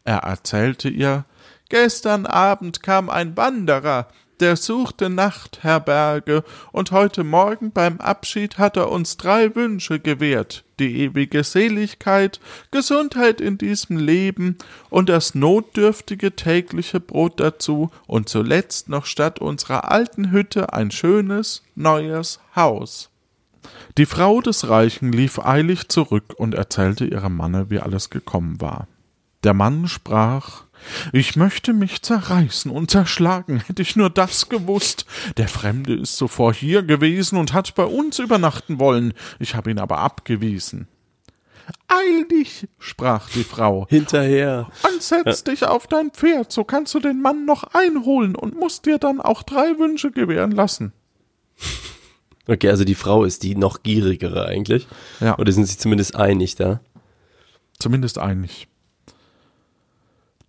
Er 0.04 0.20
erzählte 0.20 0.90
ihr, 0.90 1.26
gestern 1.70 2.28
Abend 2.28 2.84
kam 2.84 3.10
ein 3.10 3.36
Wanderer, 3.36 4.10
der 4.42 4.58
suchte 4.58 5.10
Nachtherberge, 5.10 6.44
und 6.72 6.92
heute 6.92 7.24
Morgen 7.24 7.72
beim 7.72 8.00
Abschied 8.00 8.58
hat 8.58 8.76
er 8.76 8.92
uns 8.92 9.18
drei 9.18 9.56
Wünsche 9.56 10.00
gewährt 10.00 10.64
die 10.82 11.02
ewige 11.02 11.44
Seligkeit, 11.44 12.40
Gesundheit 12.72 13.40
in 13.40 13.58
diesem 13.58 13.98
Leben 13.98 14.58
und 14.90 15.10
das 15.10 15.36
notdürftige 15.36 16.36
tägliche 16.36 17.00
Brot 17.00 17.40
dazu 17.40 17.92
und 18.08 18.28
zuletzt 18.28 18.90
noch 18.90 19.06
statt 19.06 19.40
unserer 19.40 19.92
alten 19.92 20.32
Hütte 20.32 20.74
ein 20.74 20.90
schönes 20.92 21.64
neues 21.76 22.40
Haus. 22.56 23.10
Die 23.98 24.08
Frau 24.08 24.42
des 24.42 24.70
Reichen 24.70 25.12
lief 25.12 25.38
eilig 25.38 25.88
zurück 25.88 26.34
und 26.36 26.56
erzählte 26.56 27.06
ihrem 27.06 27.38
Manne, 27.38 27.70
wie 27.70 27.80
alles 27.80 28.10
gekommen 28.10 28.60
war. 28.60 28.88
Der 29.44 29.54
Mann 29.54 29.88
sprach 29.88 30.64
ich 31.14 31.36
möchte 31.36 31.74
mich 31.74 32.02
zerreißen 32.02 32.72
und 32.72 32.92
zerschlagen, 32.92 33.62
hätte 33.68 33.82
ich 33.82 33.96
nur 33.96 34.10
das 34.10 34.50
gewusst. 34.50 35.06
Der 35.38 35.48
Fremde 35.48 35.94
ist 35.96 36.18
zuvor 36.18 36.54
hier 36.54 36.84
gewesen 36.84 37.38
und 37.38 37.54
hat 37.54 37.76
bei 37.76 37.86
uns 37.86 38.20
übernachten 38.20 38.80
wollen, 38.80 39.14
ich 39.40 39.56
habe 39.56 39.72
ihn 39.72 39.80
aber 39.80 40.00
abgewiesen. 40.00 40.88
Eil 41.88 42.28
dich, 42.28 42.68
sprach 42.80 43.30
die 43.30 43.44
Frau, 43.44 43.88
Hinterher. 43.90 44.70
und 44.84 45.02
setz 45.02 45.44
dich 45.44 45.66
auf 45.66 45.88
dein 45.88 46.12
Pferd, 46.12 46.52
so 46.52 46.64
kannst 46.64 46.94
du 46.94 47.00
den 47.00 47.22
Mann 47.22 47.46
noch 47.46 47.64
einholen 47.74 48.36
und 48.36 48.60
musst 48.60 48.86
dir 48.86 48.98
dann 48.98 49.22
auch 49.22 49.44
drei 49.44 49.78
Wünsche 49.78 50.12
gewähren 50.12 50.52
lassen. 50.52 50.94
Okay, 52.48 52.70
also 52.70 52.84
die 52.84 52.96
Frau 52.96 53.24
ist 53.24 53.44
die 53.44 53.56
noch 53.56 53.84
gierigere 53.84 54.46
eigentlich. 54.46 54.88
Ja. 55.20 55.38
Oder 55.38 55.52
sind 55.52 55.66
sie 55.66 55.78
zumindest 55.78 56.16
einig 56.16 56.56
da? 56.56 56.82
Zumindest 57.80 58.18
einig. 58.18 58.68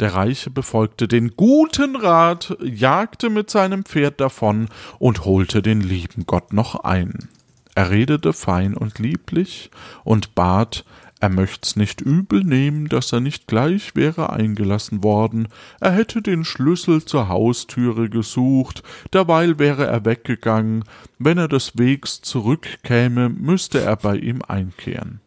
Der 0.02 0.14
Reiche 0.14 0.50
befolgte 0.50 1.06
den 1.06 1.36
guten 1.36 1.94
Rat, 1.94 2.56
jagte 2.60 3.30
mit 3.30 3.50
seinem 3.50 3.84
Pferd 3.84 4.20
davon 4.20 4.68
und 4.98 5.24
holte 5.24 5.62
den 5.62 5.80
lieben 5.80 6.26
Gott 6.26 6.52
noch 6.52 6.82
ein. 6.82 7.28
Er 7.76 7.90
redete 7.90 8.32
fein 8.32 8.76
und 8.76 8.98
lieblich 8.98 9.70
und 10.02 10.34
bat, 10.34 10.84
er 11.20 11.28
möcht's 11.28 11.76
nicht 11.76 12.00
übel 12.00 12.42
nehmen, 12.42 12.88
dass 12.88 13.12
er 13.12 13.20
nicht 13.20 13.46
gleich 13.46 13.94
wäre 13.94 14.32
eingelassen 14.32 15.04
worden, 15.04 15.46
er 15.78 15.92
hätte 15.92 16.20
den 16.20 16.44
Schlüssel 16.44 17.04
zur 17.04 17.28
Haustüre 17.28 18.10
gesucht, 18.10 18.82
derweil 19.12 19.60
wäre 19.60 19.86
er 19.86 20.04
weggegangen, 20.04 20.82
wenn 21.20 21.38
er 21.38 21.46
des 21.46 21.78
Wegs 21.78 22.22
zurückkäme, 22.22 23.28
müsste 23.28 23.80
er 23.80 23.94
bei 23.94 24.16
ihm 24.16 24.42
einkehren. 24.42 25.20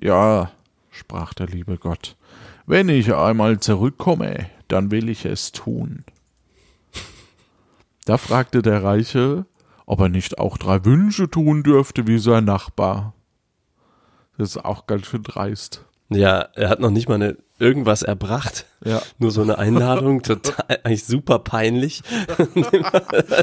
Ja, 0.00 0.52
sprach 0.92 1.34
der 1.34 1.48
liebe 1.48 1.78
Gott, 1.78 2.14
wenn 2.68 2.88
ich 2.90 3.14
einmal 3.14 3.60
zurückkomme, 3.60 4.46
dann 4.68 4.90
will 4.90 5.08
ich 5.08 5.24
es 5.24 5.52
tun. 5.52 6.04
Da 8.04 8.18
fragte 8.18 8.62
der 8.62 8.84
Reiche, 8.84 9.46
ob 9.86 10.00
er 10.00 10.08
nicht 10.10 10.38
auch 10.38 10.58
drei 10.58 10.84
Wünsche 10.84 11.30
tun 11.30 11.62
dürfte 11.62 12.06
wie 12.06 12.18
sein 12.18 12.44
Nachbar. 12.44 13.14
Das 14.36 14.50
ist 14.50 14.64
auch 14.64 14.86
ganz 14.86 15.06
schön 15.06 15.22
dreist. 15.22 15.84
Ja, 16.10 16.48
er 16.54 16.68
hat 16.68 16.80
noch 16.80 16.90
nicht 16.90 17.08
mal 17.08 17.16
eine, 17.16 17.36
irgendwas 17.58 18.02
erbracht. 18.02 18.66
Ja. 18.84 19.02
Nur 19.18 19.30
so 19.30 19.42
eine 19.42 19.58
Einladung, 19.58 20.22
total, 20.22 20.78
eigentlich 20.84 21.04
super 21.04 21.38
peinlich. 21.38 22.02
dem, 22.54 22.66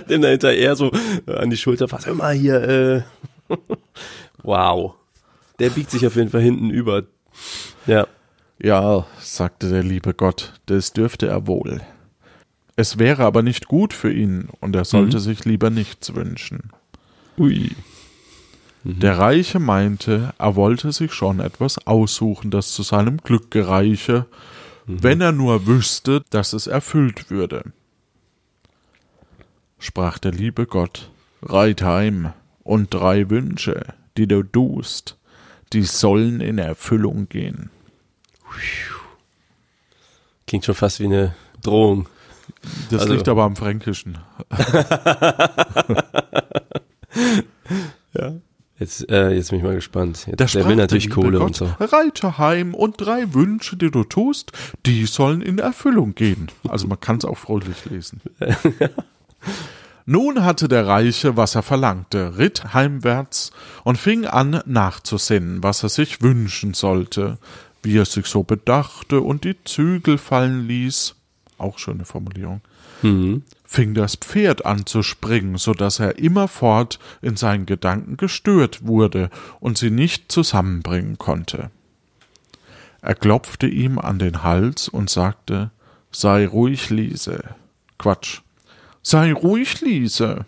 dem 0.07 0.21
da 0.21 0.29
hinterher 0.29 0.75
so 0.75 0.91
an 1.27 1.49
die 1.49 1.57
Schulter 1.57 1.87
fasst. 1.87 2.07
Mal 2.07 2.33
hier, 2.33 2.61
äh. 2.63 3.01
wow. 4.43 4.93
Der 5.59 5.71
biegt 5.71 5.91
sich 5.91 6.05
auf 6.05 6.15
jeden 6.15 6.29
Fall 6.29 6.41
hinten 6.41 6.69
über. 6.69 7.03
Ja. 7.87 8.07
Ja, 8.61 9.05
sagte 9.19 9.69
der 9.69 9.83
liebe 9.83 10.13
Gott, 10.13 10.53
das 10.65 10.93
dürfte 10.93 11.27
er 11.27 11.45
wohl. 11.47 11.81
Es 12.77 12.99
wäre 12.99 13.23
aber 13.25 13.41
nicht 13.41 13.67
gut 13.67 13.93
für 13.93 14.11
ihn, 14.11 14.49
und 14.59 14.75
er 14.75 14.85
sollte 14.85 15.17
Mhm. 15.17 15.21
sich 15.21 15.45
lieber 15.45 15.69
nichts 15.69 16.13
wünschen. 16.15 16.71
Ui. 17.37 17.71
Der 18.83 19.17
Reiche 19.17 19.59
meinte, 19.59 20.33
er 20.37 20.55
wollte 20.55 20.91
sich 20.91 21.11
schon 21.13 21.39
etwas 21.39 21.85
aussuchen, 21.87 22.51
das 22.51 22.71
zu 22.71 22.83
seinem 22.83 23.17
Glück 23.17 23.49
gereiche, 23.49 24.25
wenn 24.85 25.21
er 25.21 25.31
nur 25.31 25.65
wüsste, 25.65 26.21
dass 26.29 26.53
es 26.53 26.67
erfüllt 26.67 27.31
würde. 27.31 27.63
Sprach 29.79 30.17
der 30.19 30.31
liebe 30.31 30.65
Gott, 30.65 31.09
reit 31.41 31.81
heim, 31.81 32.33
und 32.63 32.93
drei 32.93 33.29
Wünsche, 33.29 33.93
die 34.17 34.27
du 34.27 34.43
tust, 34.43 35.17
die 35.73 35.83
sollen 35.83 36.41
in 36.41 36.57
Erfüllung 36.57 37.27
gehen. 37.29 37.69
Klingt 40.47 40.65
schon 40.65 40.75
fast 40.75 40.99
wie 40.99 41.05
eine 41.05 41.35
Drohung. 41.61 42.07
Das 42.91 43.01
Also- 43.01 43.13
liegt 43.13 43.27
aber 43.27 43.43
am 43.43 43.55
Fränkischen. 43.55 44.17
Ja. 48.17 48.33
Jetzt, 48.77 49.09
äh, 49.09 49.31
jetzt 49.31 49.49
bin 49.51 49.59
ich 49.59 49.65
mal 49.65 49.75
gespannt. 49.75 50.27
Jetzt, 50.27 50.39
Da 50.39 50.45
der 50.59 50.67
will 50.67 50.75
natürlich 50.75 51.09
Kohle 51.09 51.37
Gott, 51.39 51.47
und 51.47 51.55
so. 51.55 51.69
Reite 51.79 52.37
heim 52.37 52.73
und 52.73 52.95
drei 52.99 53.33
Wünsche, 53.33 53.77
die 53.77 53.89
du 53.89 54.03
tust, 54.03 54.51
die 54.85 55.05
sollen 55.05 55.41
in 55.41 55.59
Erfüllung 55.59 56.13
gehen. 56.13 56.51
Also 56.67 56.87
man 56.87 56.99
kann 56.99 57.17
es 57.17 57.25
auch 57.25 57.37
fröhlich 57.37 57.85
lesen. 57.85 58.19
Nun 60.05 60.43
hatte 60.43 60.67
der 60.67 60.85
Reiche, 60.87 61.35
was 61.37 61.55
er 61.55 61.63
verlangte, 61.63 62.37
ritt 62.37 62.73
heimwärts 62.73 63.51
und 63.85 63.97
fing 63.97 64.25
an 64.25 64.61
nachzusinnen, 64.65 65.63
was 65.63 65.81
er 65.81 65.89
sich 65.89 66.21
wünschen 66.21 66.73
sollte, 66.73 67.37
wie 67.85 67.97
er 67.97 68.05
sich 68.05 68.25
so 68.25 68.43
bedachte 68.43 69.21
und 69.21 69.43
die 69.43 69.55
Zügel 69.63 70.17
fallen 70.17 70.67
ließ. 70.67 71.15
Auch 71.57 71.79
schöne 71.79 72.03
Formulierung. 72.05 72.61
Mhm. 73.01 73.43
fing 73.65 73.93
das 73.93 74.15
Pferd 74.15 74.65
an 74.65 74.85
zu 74.85 75.03
springen, 75.03 75.57
so 75.57 75.73
dass 75.73 75.99
er 75.99 76.17
immerfort 76.17 76.97
in 77.21 77.35
seinen 77.35 77.65
Gedanken 77.65 78.15
gestört 78.15 78.85
wurde 78.85 79.29
und 79.59 79.77
sie 79.77 79.91
nicht 79.91 80.31
zusammenbringen 80.31 81.17
konnte. 81.17 81.71
Er 83.01 83.15
klopfte 83.15 83.67
ihm 83.67 83.99
an 83.99 84.17
den 84.17 84.43
Hals 84.43 84.87
und 84.87 85.09
sagte, 85.09 85.71
sei 86.11 86.47
ruhig, 86.47 86.89
Liese. 86.89 87.55
Quatsch. 87.99 88.41
Sei 89.03 89.33
ruhig, 89.33 89.81
Liese. 89.81 90.45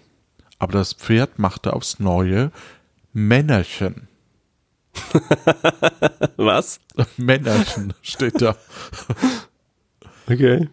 Aber 0.58 0.74
das 0.74 0.94
Pferd 0.94 1.38
machte 1.38 1.74
aufs 1.74 2.00
Neue 2.00 2.52
Männerchen. 3.14 4.07
Was? 6.38 6.80
Männerchen 7.18 7.94
steht 8.02 8.42
da. 8.42 8.56
Okay. 10.30 10.70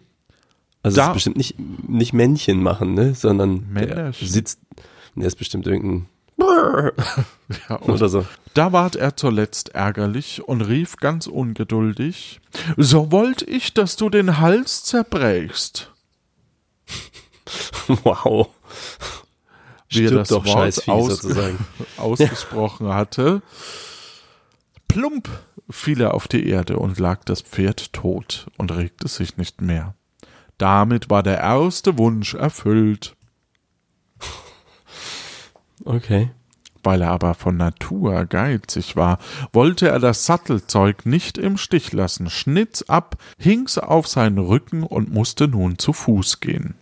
Also 0.83 0.97
Da- 0.97 1.03
es 1.03 1.07
ist 1.09 1.13
bestimmt 1.13 1.37
nicht, 1.37 1.55
nicht 1.89 2.13
Männchen 2.13 2.61
machen, 2.61 2.93
ne? 2.93 3.15
Sondern 3.15 3.65
der 3.73 3.87
Männerchen. 3.87 4.27
sitzt, 4.27 4.59
der 5.15 5.27
ist 5.27 5.35
bestimmt 5.37 5.65
irgendein 5.67 6.07
Ja, 7.69 7.75
und 7.77 7.89
oder 7.95 8.09
so. 8.09 8.25
Da 8.53 8.71
ward 8.73 8.95
er 8.95 9.15
zuletzt 9.15 9.69
ärgerlich 9.69 10.43
und 10.47 10.61
rief 10.61 10.97
ganz 10.97 11.27
ungeduldig, 11.27 12.39
so 12.77 13.11
wollt 13.11 13.41
ich, 13.43 13.73
dass 13.73 13.95
du 13.95 14.09
den 14.09 14.39
Hals 14.39 14.83
zerbrächst. 14.83 15.91
Wow. 18.03 18.49
Wie 19.89 20.05
er 20.05 20.11
das 20.11 20.29
doch, 20.29 20.43
Wort 20.45 20.89
aus- 20.89 21.15
sozusagen. 21.21 21.59
ausgesprochen 21.97 22.87
hatte. 22.89 23.43
Plump 24.95 25.27
fiel 25.69 25.99
er 25.99 26.13
auf 26.13 26.29
die 26.29 26.47
Erde 26.47 26.79
und 26.79 26.99
lag 26.99 27.25
das 27.25 27.41
Pferd 27.41 27.91
tot 27.91 28.47
und 28.55 28.71
regte 28.71 29.09
sich 29.09 29.35
nicht 29.35 29.59
mehr. 29.59 29.93
Damit 30.57 31.09
war 31.09 31.21
der 31.21 31.37
erste 31.39 31.97
Wunsch 31.97 32.33
erfüllt. 32.33 33.17
Okay. 35.83 36.31
Weil 36.81 37.01
er 37.01 37.11
aber 37.11 37.33
von 37.33 37.57
Natur 37.57 38.23
geizig 38.23 38.95
war, 38.95 39.19
wollte 39.51 39.89
er 39.89 39.99
das 39.99 40.25
Sattelzeug 40.25 41.05
nicht 41.05 41.37
im 41.37 41.57
Stich 41.57 41.91
lassen, 41.91 42.29
schnitt's 42.29 42.87
ab, 42.87 43.17
hing's 43.37 43.77
auf 43.77 44.07
seinen 44.07 44.37
Rücken 44.37 44.83
und 44.83 45.11
musste 45.11 45.49
nun 45.49 45.77
zu 45.77 45.91
Fuß 45.91 46.39
gehen. 46.39 46.75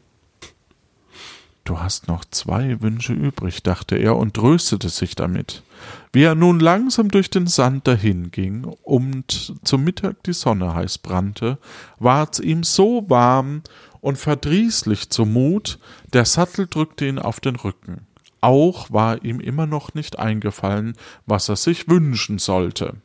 Du 1.63 1.79
hast 1.79 2.09
noch 2.09 2.25
zwei 2.25 2.81
Wünsche 2.81 3.13
übrig, 3.13 3.63
dachte 3.63 3.95
er 3.95 4.17
und 4.17 4.33
tröstete 4.33 4.89
sich 4.89 5.15
damit. 5.15 5.63
Wie 6.11 6.23
er 6.23 6.35
nun 6.35 6.59
langsam 6.59 7.09
durch 7.09 7.29
den 7.29 7.47
Sand 7.47 7.87
dahinging 7.87 8.65
und 8.83 9.53
zum 9.63 9.83
Mittag 9.83 10.23
die 10.23 10.33
Sonne 10.33 10.73
heiß 10.73 10.97
brannte, 10.97 11.57
ward's 11.99 12.39
ihm 12.39 12.63
so 12.63 13.05
warm 13.09 13.61
und 14.01 14.17
verdrießlich 14.17 15.09
zumut, 15.09 15.79
der 16.11 16.25
Sattel 16.25 16.67
drückte 16.67 17.07
ihn 17.07 17.19
auf 17.19 17.39
den 17.39 17.55
Rücken. 17.55 18.07
Auch 18.41 18.91
war 18.91 19.23
ihm 19.23 19.39
immer 19.39 19.65
noch 19.65 19.93
nicht 19.93 20.19
eingefallen, 20.19 20.97
was 21.25 21.47
er 21.47 21.55
sich 21.55 21.87
wünschen 21.87 22.39
sollte. 22.39 22.95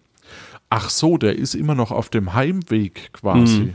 Ach 0.68 0.90
so, 0.90 1.16
der 1.16 1.36
ist 1.36 1.54
immer 1.54 1.76
noch 1.76 1.92
auf 1.92 2.08
dem 2.08 2.34
Heimweg 2.34 3.12
quasi. 3.12 3.74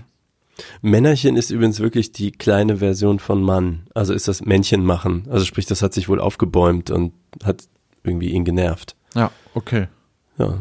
Männerchen 0.82 1.36
ist 1.36 1.50
übrigens 1.50 1.79
wirklich 1.79 2.12
die 2.12 2.32
kleine 2.32 2.77
Version 2.77 3.20
von 3.20 3.41
Mann. 3.41 3.88
Also 3.93 4.13
ist 4.13 4.27
das 4.27 4.43
Männchen 4.43 4.86
machen. 4.86 5.25
Also 5.29 5.46
sprich, 5.46 5.65
das 5.65 5.82
hat 5.82 5.93
sich 5.93 6.10
wohl 6.10 6.20
aufgebäumt 6.20 6.91
und 6.91 7.13
hat 7.43 7.63
irgendwie 8.03 8.29
ihn 8.29 8.46
genervt. 8.46 8.96
Ja, 9.15 9.32
okay. 9.53 9.88
Ja. 10.38 10.60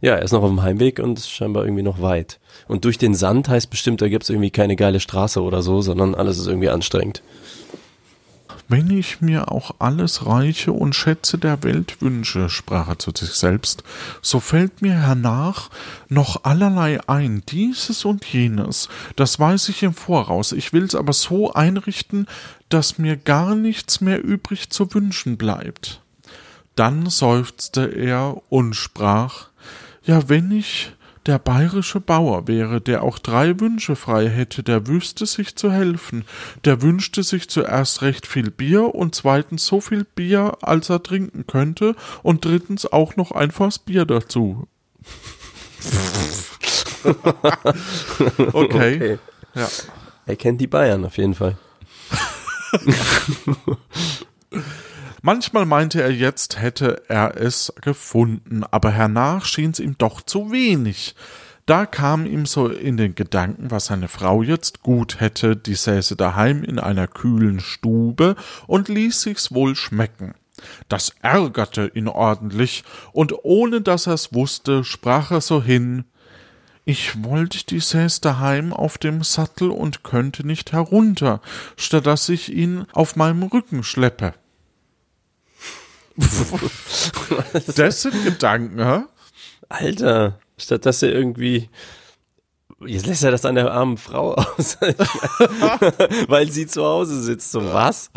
Ja, 0.00 0.14
er 0.14 0.22
ist 0.22 0.32
noch 0.32 0.42
auf 0.42 0.50
dem 0.50 0.62
Heimweg 0.62 1.00
und 1.00 1.18
ist 1.18 1.30
scheinbar 1.30 1.64
irgendwie 1.64 1.82
noch 1.82 2.00
weit. 2.00 2.38
Und 2.68 2.84
durch 2.84 2.98
den 2.98 3.14
Sand 3.14 3.48
heißt 3.48 3.68
bestimmt, 3.68 4.00
da 4.00 4.08
gibt's 4.08 4.30
irgendwie 4.30 4.50
keine 4.50 4.76
geile 4.76 5.00
Straße 5.00 5.42
oder 5.42 5.60
so, 5.60 5.80
sondern 5.82 6.14
alles 6.14 6.38
ist 6.38 6.46
irgendwie 6.46 6.68
anstrengend. 6.68 7.22
Wenn 8.70 8.90
ich 8.90 9.22
mir 9.22 9.50
auch 9.50 9.76
alles 9.78 10.26
Reiche 10.26 10.72
und 10.72 10.94
Schätze 10.94 11.38
der 11.38 11.62
Welt 11.62 12.02
wünsche, 12.02 12.50
sprach 12.50 12.88
er 12.88 12.98
zu 12.98 13.12
sich 13.16 13.30
selbst, 13.30 13.82
so 14.20 14.40
fällt 14.40 14.82
mir 14.82 14.92
hernach 14.92 15.70
noch 16.10 16.44
allerlei 16.44 17.00
ein, 17.08 17.42
dieses 17.48 18.04
und 18.04 18.26
jenes, 18.26 18.90
das 19.16 19.40
weiß 19.40 19.70
ich 19.70 19.82
im 19.82 19.94
Voraus, 19.94 20.52
ich 20.52 20.74
will's 20.74 20.94
aber 20.94 21.14
so 21.14 21.54
einrichten, 21.54 22.26
dass 22.68 22.98
mir 22.98 23.16
gar 23.16 23.54
nichts 23.54 24.02
mehr 24.02 24.22
übrig 24.22 24.68
zu 24.68 24.92
wünschen 24.92 25.38
bleibt. 25.38 26.02
Dann 26.74 27.08
seufzte 27.08 27.86
er 27.86 28.36
und 28.50 28.74
sprach, 28.74 29.48
ja, 30.04 30.28
wenn 30.28 30.52
ich 30.52 30.92
der 31.26 31.38
bayerische 31.38 32.00
Bauer 32.00 32.48
wäre, 32.48 32.80
der 32.80 33.02
auch 33.02 33.18
drei 33.18 33.58
Wünsche 33.60 33.96
frei 33.96 34.28
hätte, 34.28 34.62
der 34.62 34.86
wüsste 34.86 35.26
sich 35.26 35.56
zu 35.56 35.70
helfen. 35.72 36.24
Der 36.64 36.82
wünschte 36.82 37.22
sich 37.22 37.48
zuerst 37.48 38.02
recht 38.02 38.26
viel 38.26 38.50
Bier 38.50 38.94
und 38.94 39.14
zweitens 39.14 39.66
so 39.66 39.80
viel 39.80 40.04
Bier, 40.04 40.58
als 40.62 40.88
er 40.88 41.02
trinken 41.02 41.46
könnte 41.46 41.94
und 42.22 42.44
drittens 42.44 42.86
auch 42.86 43.16
noch 43.16 43.32
ein 43.32 43.50
Fass 43.50 43.78
Bier 43.78 44.04
dazu. 44.04 44.66
okay. 48.52 48.52
Okay. 48.52 49.18
Ja. 49.54 49.68
Er 50.26 50.36
kennt 50.36 50.60
die 50.60 50.66
Bayern 50.66 51.04
auf 51.04 51.16
jeden 51.16 51.34
Fall. 51.34 51.56
Manchmal 55.22 55.66
meinte 55.66 56.02
er 56.02 56.12
jetzt, 56.12 56.60
hätte 56.60 57.02
er 57.08 57.36
es 57.36 57.72
gefunden, 57.80 58.64
aber 58.70 58.90
hernach 58.90 59.44
schien's 59.44 59.80
ihm 59.80 59.96
doch 59.98 60.22
zu 60.22 60.52
wenig. 60.52 61.14
Da 61.66 61.84
kam 61.84 62.24
ihm 62.24 62.46
so 62.46 62.68
in 62.68 62.96
den 62.96 63.14
Gedanken, 63.14 63.70
was 63.70 63.86
seine 63.86 64.08
Frau 64.08 64.42
jetzt 64.42 64.82
gut 64.82 65.20
hätte, 65.20 65.54
die 65.54 65.74
säße 65.74 66.16
daheim 66.16 66.64
in 66.64 66.78
einer 66.78 67.06
kühlen 67.06 67.60
Stube 67.60 68.36
und 68.66 68.88
ließ 68.88 69.20
sich's 69.20 69.52
wohl 69.52 69.76
schmecken. 69.76 70.34
Das 70.88 71.12
ärgerte 71.20 71.90
ihn 71.94 72.08
ordentlich, 72.08 72.84
und 73.12 73.34
ohne 73.44 73.80
dass 73.80 74.06
er's 74.06 74.32
wusste, 74.32 74.82
sprach 74.82 75.30
er 75.30 75.40
so 75.40 75.62
hin, 75.62 76.04
ich 76.84 77.22
wollte 77.22 77.66
die 77.66 77.80
säß 77.80 78.22
daheim 78.22 78.72
auf 78.72 78.96
dem 78.96 79.22
Sattel 79.22 79.70
und 79.70 80.02
könnte 80.04 80.46
nicht 80.46 80.72
herunter, 80.72 81.42
statt 81.76 82.06
dass 82.06 82.30
ich 82.30 82.50
ihn 82.50 82.86
auf 82.92 83.14
meinem 83.14 83.42
Rücken 83.42 83.82
schleppe. 83.82 84.32
das 87.76 88.02
sind 88.02 88.24
Gedanken, 88.24 88.84
hä? 88.84 89.02
Alter, 89.68 90.38
statt 90.56 90.86
dass 90.86 91.02
er 91.02 91.12
irgendwie. 91.12 91.68
Jetzt 92.84 93.06
lässt 93.06 93.24
er 93.24 93.32
das 93.32 93.44
an 93.44 93.56
der 93.56 93.72
armen 93.72 93.96
Frau 93.96 94.34
aus. 94.34 94.78
Weil 96.28 96.48
sie 96.50 96.68
zu 96.68 96.84
Hause 96.84 97.20
sitzt. 97.22 97.50
So 97.50 97.72
was? 97.72 98.10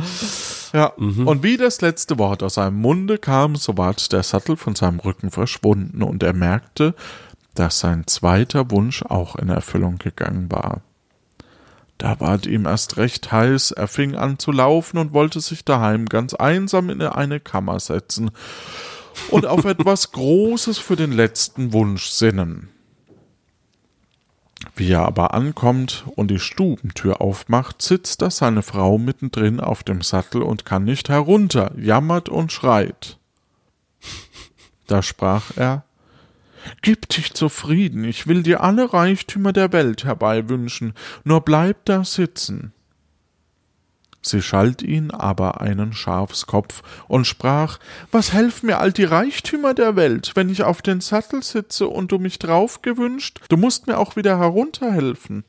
Ja. 0.71 0.87
Und 0.97 1.41
wie 1.41 1.57
das 1.57 1.81
letzte 1.81 2.19
Wort 2.19 2.43
aus 2.43 2.55
seinem 2.55 2.79
Munde 2.79 3.17
kam, 3.17 3.55
so 3.55 3.75
ward 3.77 4.11
der 4.11 4.21
Sattel 4.21 4.57
von 4.57 4.75
seinem 4.75 4.99
Rücken 4.99 5.31
verschwunden 5.31 6.03
und 6.03 6.21
er 6.21 6.33
merkte, 6.33 6.93
dass 7.55 7.79
sein 7.79 8.05
zweiter 8.05 8.69
Wunsch 8.69 9.03
auch 9.03 9.35
in 9.35 9.49
Erfüllung 9.49 9.97
gegangen 9.97 10.51
war. 10.51 10.81
Da 12.01 12.19
ward 12.19 12.47
ihm 12.47 12.65
erst 12.65 12.97
recht 12.97 13.31
heiß, 13.31 13.73
er 13.73 13.87
fing 13.87 14.15
an 14.15 14.39
zu 14.39 14.51
laufen 14.51 14.97
und 14.97 15.13
wollte 15.13 15.39
sich 15.39 15.63
daheim 15.65 16.07
ganz 16.07 16.33
einsam 16.33 16.89
in 16.89 16.99
eine 16.99 17.39
Kammer 17.39 17.79
setzen 17.79 18.31
und 19.29 19.45
auf 19.45 19.65
etwas 19.65 20.11
Großes 20.11 20.79
für 20.79 20.95
den 20.95 21.11
letzten 21.11 21.73
Wunsch 21.73 22.07
sinnen. 22.07 22.69
Wie 24.75 24.89
er 24.89 25.05
aber 25.05 25.35
ankommt 25.35 26.05
und 26.15 26.31
die 26.31 26.39
Stubentür 26.39 27.21
aufmacht, 27.21 27.83
sitzt 27.83 28.23
da 28.23 28.31
seine 28.31 28.63
Frau 28.63 28.97
mittendrin 28.97 29.59
auf 29.59 29.83
dem 29.83 30.01
Sattel 30.01 30.41
und 30.41 30.65
kann 30.65 30.83
nicht 30.83 31.07
herunter, 31.07 31.71
jammert 31.77 32.29
und 32.29 32.51
schreit. 32.51 33.19
Da 34.87 35.03
sprach 35.03 35.51
er 35.55 35.85
Gib 36.82 37.10
dich 37.10 37.34
zufrieden, 37.34 38.04
ich 38.04 38.28
will 38.28 38.43
dir 38.43 38.62
alle 38.62 38.93
Reichtümer 38.93 39.54
der 39.54 39.71
Welt 39.74 40.04
herbeiwünschen, 40.04 40.93
nur 41.24 41.41
bleib 41.41 41.86
da 41.86 42.04
sitzen. 42.04 42.74
Sie 44.24 44.41
schalt 44.41 44.84
ihn 44.84 45.10
aber 45.10 45.62
einen 45.62 45.93
Schafskopf 45.93 46.84
und 47.08 47.26
sprach, 47.26 47.80
was 48.12 48.34
helfen 48.34 48.67
mir 48.67 48.78
all 48.78 48.91
die 48.91 49.04
Reichtümer 49.04 49.74
der 49.74 49.95
Welt, 49.95 50.34
wenn 50.36 50.50
ich 50.50 50.63
auf 50.63 50.84
den 50.84 51.02
Sattel 51.02 51.41
sitze 51.41 51.88
und 51.88 52.12
du 52.12 52.19
mich 52.19 52.38
drauf 52.38 52.84
gewünscht, 52.84 53.39
du 53.50 53.58
musst 53.58 53.88
mir 53.88 53.97
auch 53.97 54.15
wieder 54.15 54.38
herunterhelfen. 54.38 55.43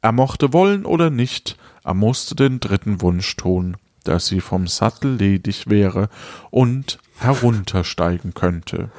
Er 0.00 0.12
mochte 0.12 0.52
wollen 0.52 0.86
oder 0.86 1.10
nicht, 1.10 1.58
er 1.82 1.94
musste 1.94 2.34
den 2.34 2.58
dritten 2.58 3.02
Wunsch 3.02 3.36
tun, 3.36 3.76
dass 4.04 4.26
sie 4.26 4.40
vom 4.40 4.66
Sattel 4.66 5.16
ledig 5.16 5.68
wäre 5.68 6.08
und 6.50 6.98
heruntersteigen 7.18 8.32
könnte. 8.32 8.90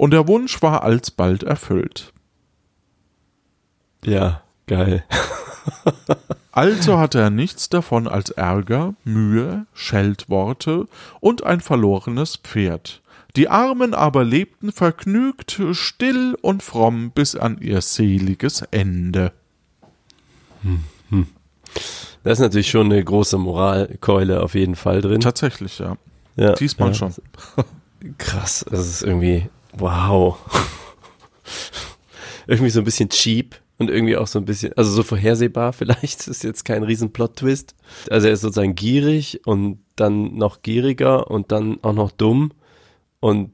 Und 0.00 0.12
der 0.12 0.26
Wunsch 0.26 0.62
war 0.62 0.82
alsbald 0.82 1.42
erfüllt. 1.42 2.14
Ja, 4.02 4.40
geil. 4.66 5.04
Also 6.52 6.98
hatte 6.98 7.20
er 7.20 7.28
nichts 7.28 7.68
davon 7.68 8.08
als 8.08 8.30
Ärger, 8.30 8.94
Mühe, 9.04 9.66
Scheltworte 9.74 10.88
und 11.20 11.44
ein 11.44 11.60
verlorenes 11.60 12.36
Pferd. 12.36 13.02
Die 13.36 13.50
Armen 13.50 13.92
aber 13.92 14.24
lebten 14.24 14.72
vergnügt, 14.72 15.60
still 15.72 16.34
und 16.40 16.62
fromm 16.62 17.10
bis 17.10 17.36
an 17.36 17.58
ihr 17.60 17.82
seliges 17.82 18.62
Ende. 18.70 19.32
Da 22.24 22.30
ist 22.30 22.38
natürlich 22.38 22.70
schon 22.70 22.86
eine 22.90 23.04
große 23.04 23.36
Moralkeule 23.36 24.42
auf 24.42 24.54
jeden 24.54 24.76
Fall 24.76 25.02
drin. 25.02 25.20
Tatsächlich, 25.20 25.78
ja. 25.78 25.98
Ja, 26.36 26.54
Diesmal 26.54 26.88
ja. 26.88 26.94
schon. 26.94 27.14
Krass, 28.16 28.64
das 28.70 28.88
ist 28.88 29.02
irgendwie, 29.02 29.50
wow. 29.72 30.38
irgendwie 32.46 32.70
so 32.70 32.80
ein 32.80 32.84
bisschen 32.84 33.08
cheap 33.08 33.56
und 33.78 33.90
irgendwie 33.90 34.16
auch 34.16 34.26
so 34.26 34.38
ein 34.38 34.44
bisschen, 34.44 34.72
also 34.76 34.90
so 34.90 35.02
vorhersehbar 35.02 35.72
vielleicht, 35.72 36.28
ist 36.28 36.44
jetzt 36.44 36.64
kein 36.64 36.82
riesen 36.82 37.12
Plot-Twist. 37.12 37.74
Also 38.10 38.26
er 38.26 38.34
ist 38.34 38.42
sozusagen 38.42 38.74
gierig 38.74 39.40
und 39.46 39.80
dann 39.96 40.36
noch 40.36 40.62
gieriger 40.62 41.30
und 41.30 41.52
dann 41.52 41.78
auch 41.82 41.94
noch 41.94 42.10
dumm 42.10 42.52
und 43.20 43.52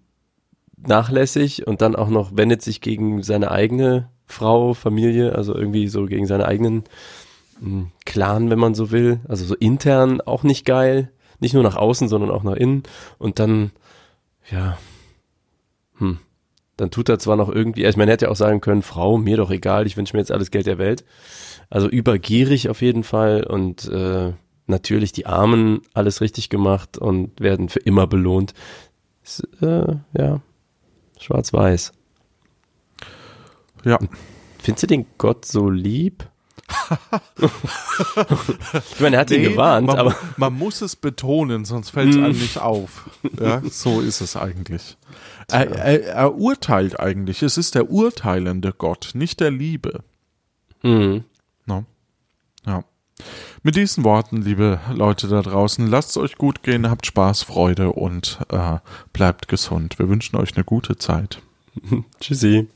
nachlässig 0.76 1.66
und 1.66 1.80
dann 1.80 1.96
auch 1.96 2.08
noch 2.08 2.36
wendet 2.36 2.62
sich 2.62 2.80
gegen 2.80 3.22
seine 3.22 3.50
eigene 3.50 4.10
Frau, 4.26 4.74
Familie, 4.74 5.34
also 5.34 5.54
irgendwie 5.54 5.88
so 5.88 6.06
gegen 6.06 6.26
seinen 6.26 6.42
eigenen 6.42 6.84
mh, 7.60 7.86
Clan, 8.04 8.50
wenn 8.50 8.58
man 8.58 8.74
so 8.74 8.90
will. 8.90 9.20
Also 9.28 9.44
so 9.44 9.54
intern 9.54 10.20
auch 10.20 10.42
nicht 10.42 10.64
geil. 10.64 11.10
Nicht 11.38 11.54
nur 11.54 11.62
nach 11.62 11.76
außen, 11.76 12.08
sondern 12.08 12.30
auch 12.30 12.42
nach 12.42 12.56
innen. 12.56 12.82
Und 13.18 13.38
dann, 13.38 13.70
ja, 14.50 14.78
hm, 15.98 16.18
dann 16.76 16.90
tut 16.90 17.08
er 17.08 17.18
zwar 17.18 17.36
noch 17.36 17.48
irgendwie, 17.48 17.86
also 17.86 17.98
man 17.98 18.08
hätte 18.08 18.26
ja 18.26 18.30
auch 18.30 18.36
sagen 18.36 18.60
können, 18.60 18.82
Frau, 18.82 19.16
mir 19.18 19.36
doch 19.36 19.50
egal, 19.50 19.86
ich 19.86 19.96
wünsche 19.96 20.14
mir 20.14 20.20
jetzt 20.20 20.32
alles 20.32 20.50
Geld 20.50 20.66
der 20.66 20.78
Welt. 20.78 21.04
Also 21.70 21.88
übergierig 21.88 22.68
auf 22.68 22.82
jeden 22.82 23.02
Fall 23.02 23.44
und 23.44 23.88
äh, 23.88 24.32
natürlich 24.66 25.12
die 25.12 25.26
Armen 25.26 25.80
alles 25.94 26.20
richtig 26.20 26.48
gemacht 26.48 26.98
und 26.98 27.40
werden 27.40 27.68
für 27.68 27.80
immer 27.80 28.06
belohnt. 28.06 28.54
Ist, 29.24 29.48
äh, 29.62 29.96
ja, 30.16 30.40
schwarz-weiß. 31.18 31.92
Ja. 33.84 33.98
Findest 34.58 34.82
du 34.82 34.86
den 34.88 35.06
Gott 35.18 35.44
so 35.44 35.70
lieb? 35.70 36.28
Ich 38.90 39.00
meine, 39.00 39.16
er 39.16 39.20
hat 39.20 39.30
ihn 39.30 39.42
Nee, 39.42 39.48
gewarnt, 39.50 39.86
man, 39.88 39.98
aber 39.98 40.16
man 40.36 40.52
muss 40.54 40.80
es 40.82 40.96
betonen, 40.96 41.64
sonst 41.64 41.90
fällt 41.90 42.10
es 42.10 42.16
Mm. 42.16 42.24
einem 42.24 42.38
nicht 42.38 42.58
auf. 42.58 43.08
Ja, 43.40 43.62
so 43.70 44.00
ist 44.00 44.20
es 44.20 44.36
eigentlich. 44.36 44.96
Er, 45.48 45.70
er, 45.70 46.04
er 46.04 46.34
urteilt 46.34 46.98
eigentlich. 46.98 47.42
Es 47.42 47.56
ist 47.56 47.74
der 47.74 47.90
urteilende 47.90 48.72
Gott, 48.72 49.10
nicht 49.14 49.40
der 49.40 49.50
Liebe. 49.50 50.02
hm, 50.82 51.24
No? 51.66 51.84
Ja. 52.66 52.84
Mit 53.62 53.76
diesen 53.76 54.04
Worten, 54.04 54.42
liebe 54.42 54.78
Leute 54.92 55.26
da 55.28 55.40
draußen, 55.42 55.86
lasst 55.86 56.10
es 56.10 56.16
euch 56.18 56.36
gut 56.36 56.62
gehen, 56.62 56.90
habt 56.90 57.06
Spaß, 57.06 57.42
Freude 57.44 57.92
und 57.92 58.38
äh, 58.50 58.78
bleibt 59.12 59.48
gesund. 59.48 59.98
Wir 59.98 60.08
wünschen 60.08 60.36
euch 60.36 60.54
eine 60.54 60.64
gute 60.64 60.96
Zeit. 60.98 61.40
tschüssi. 62.20 62.68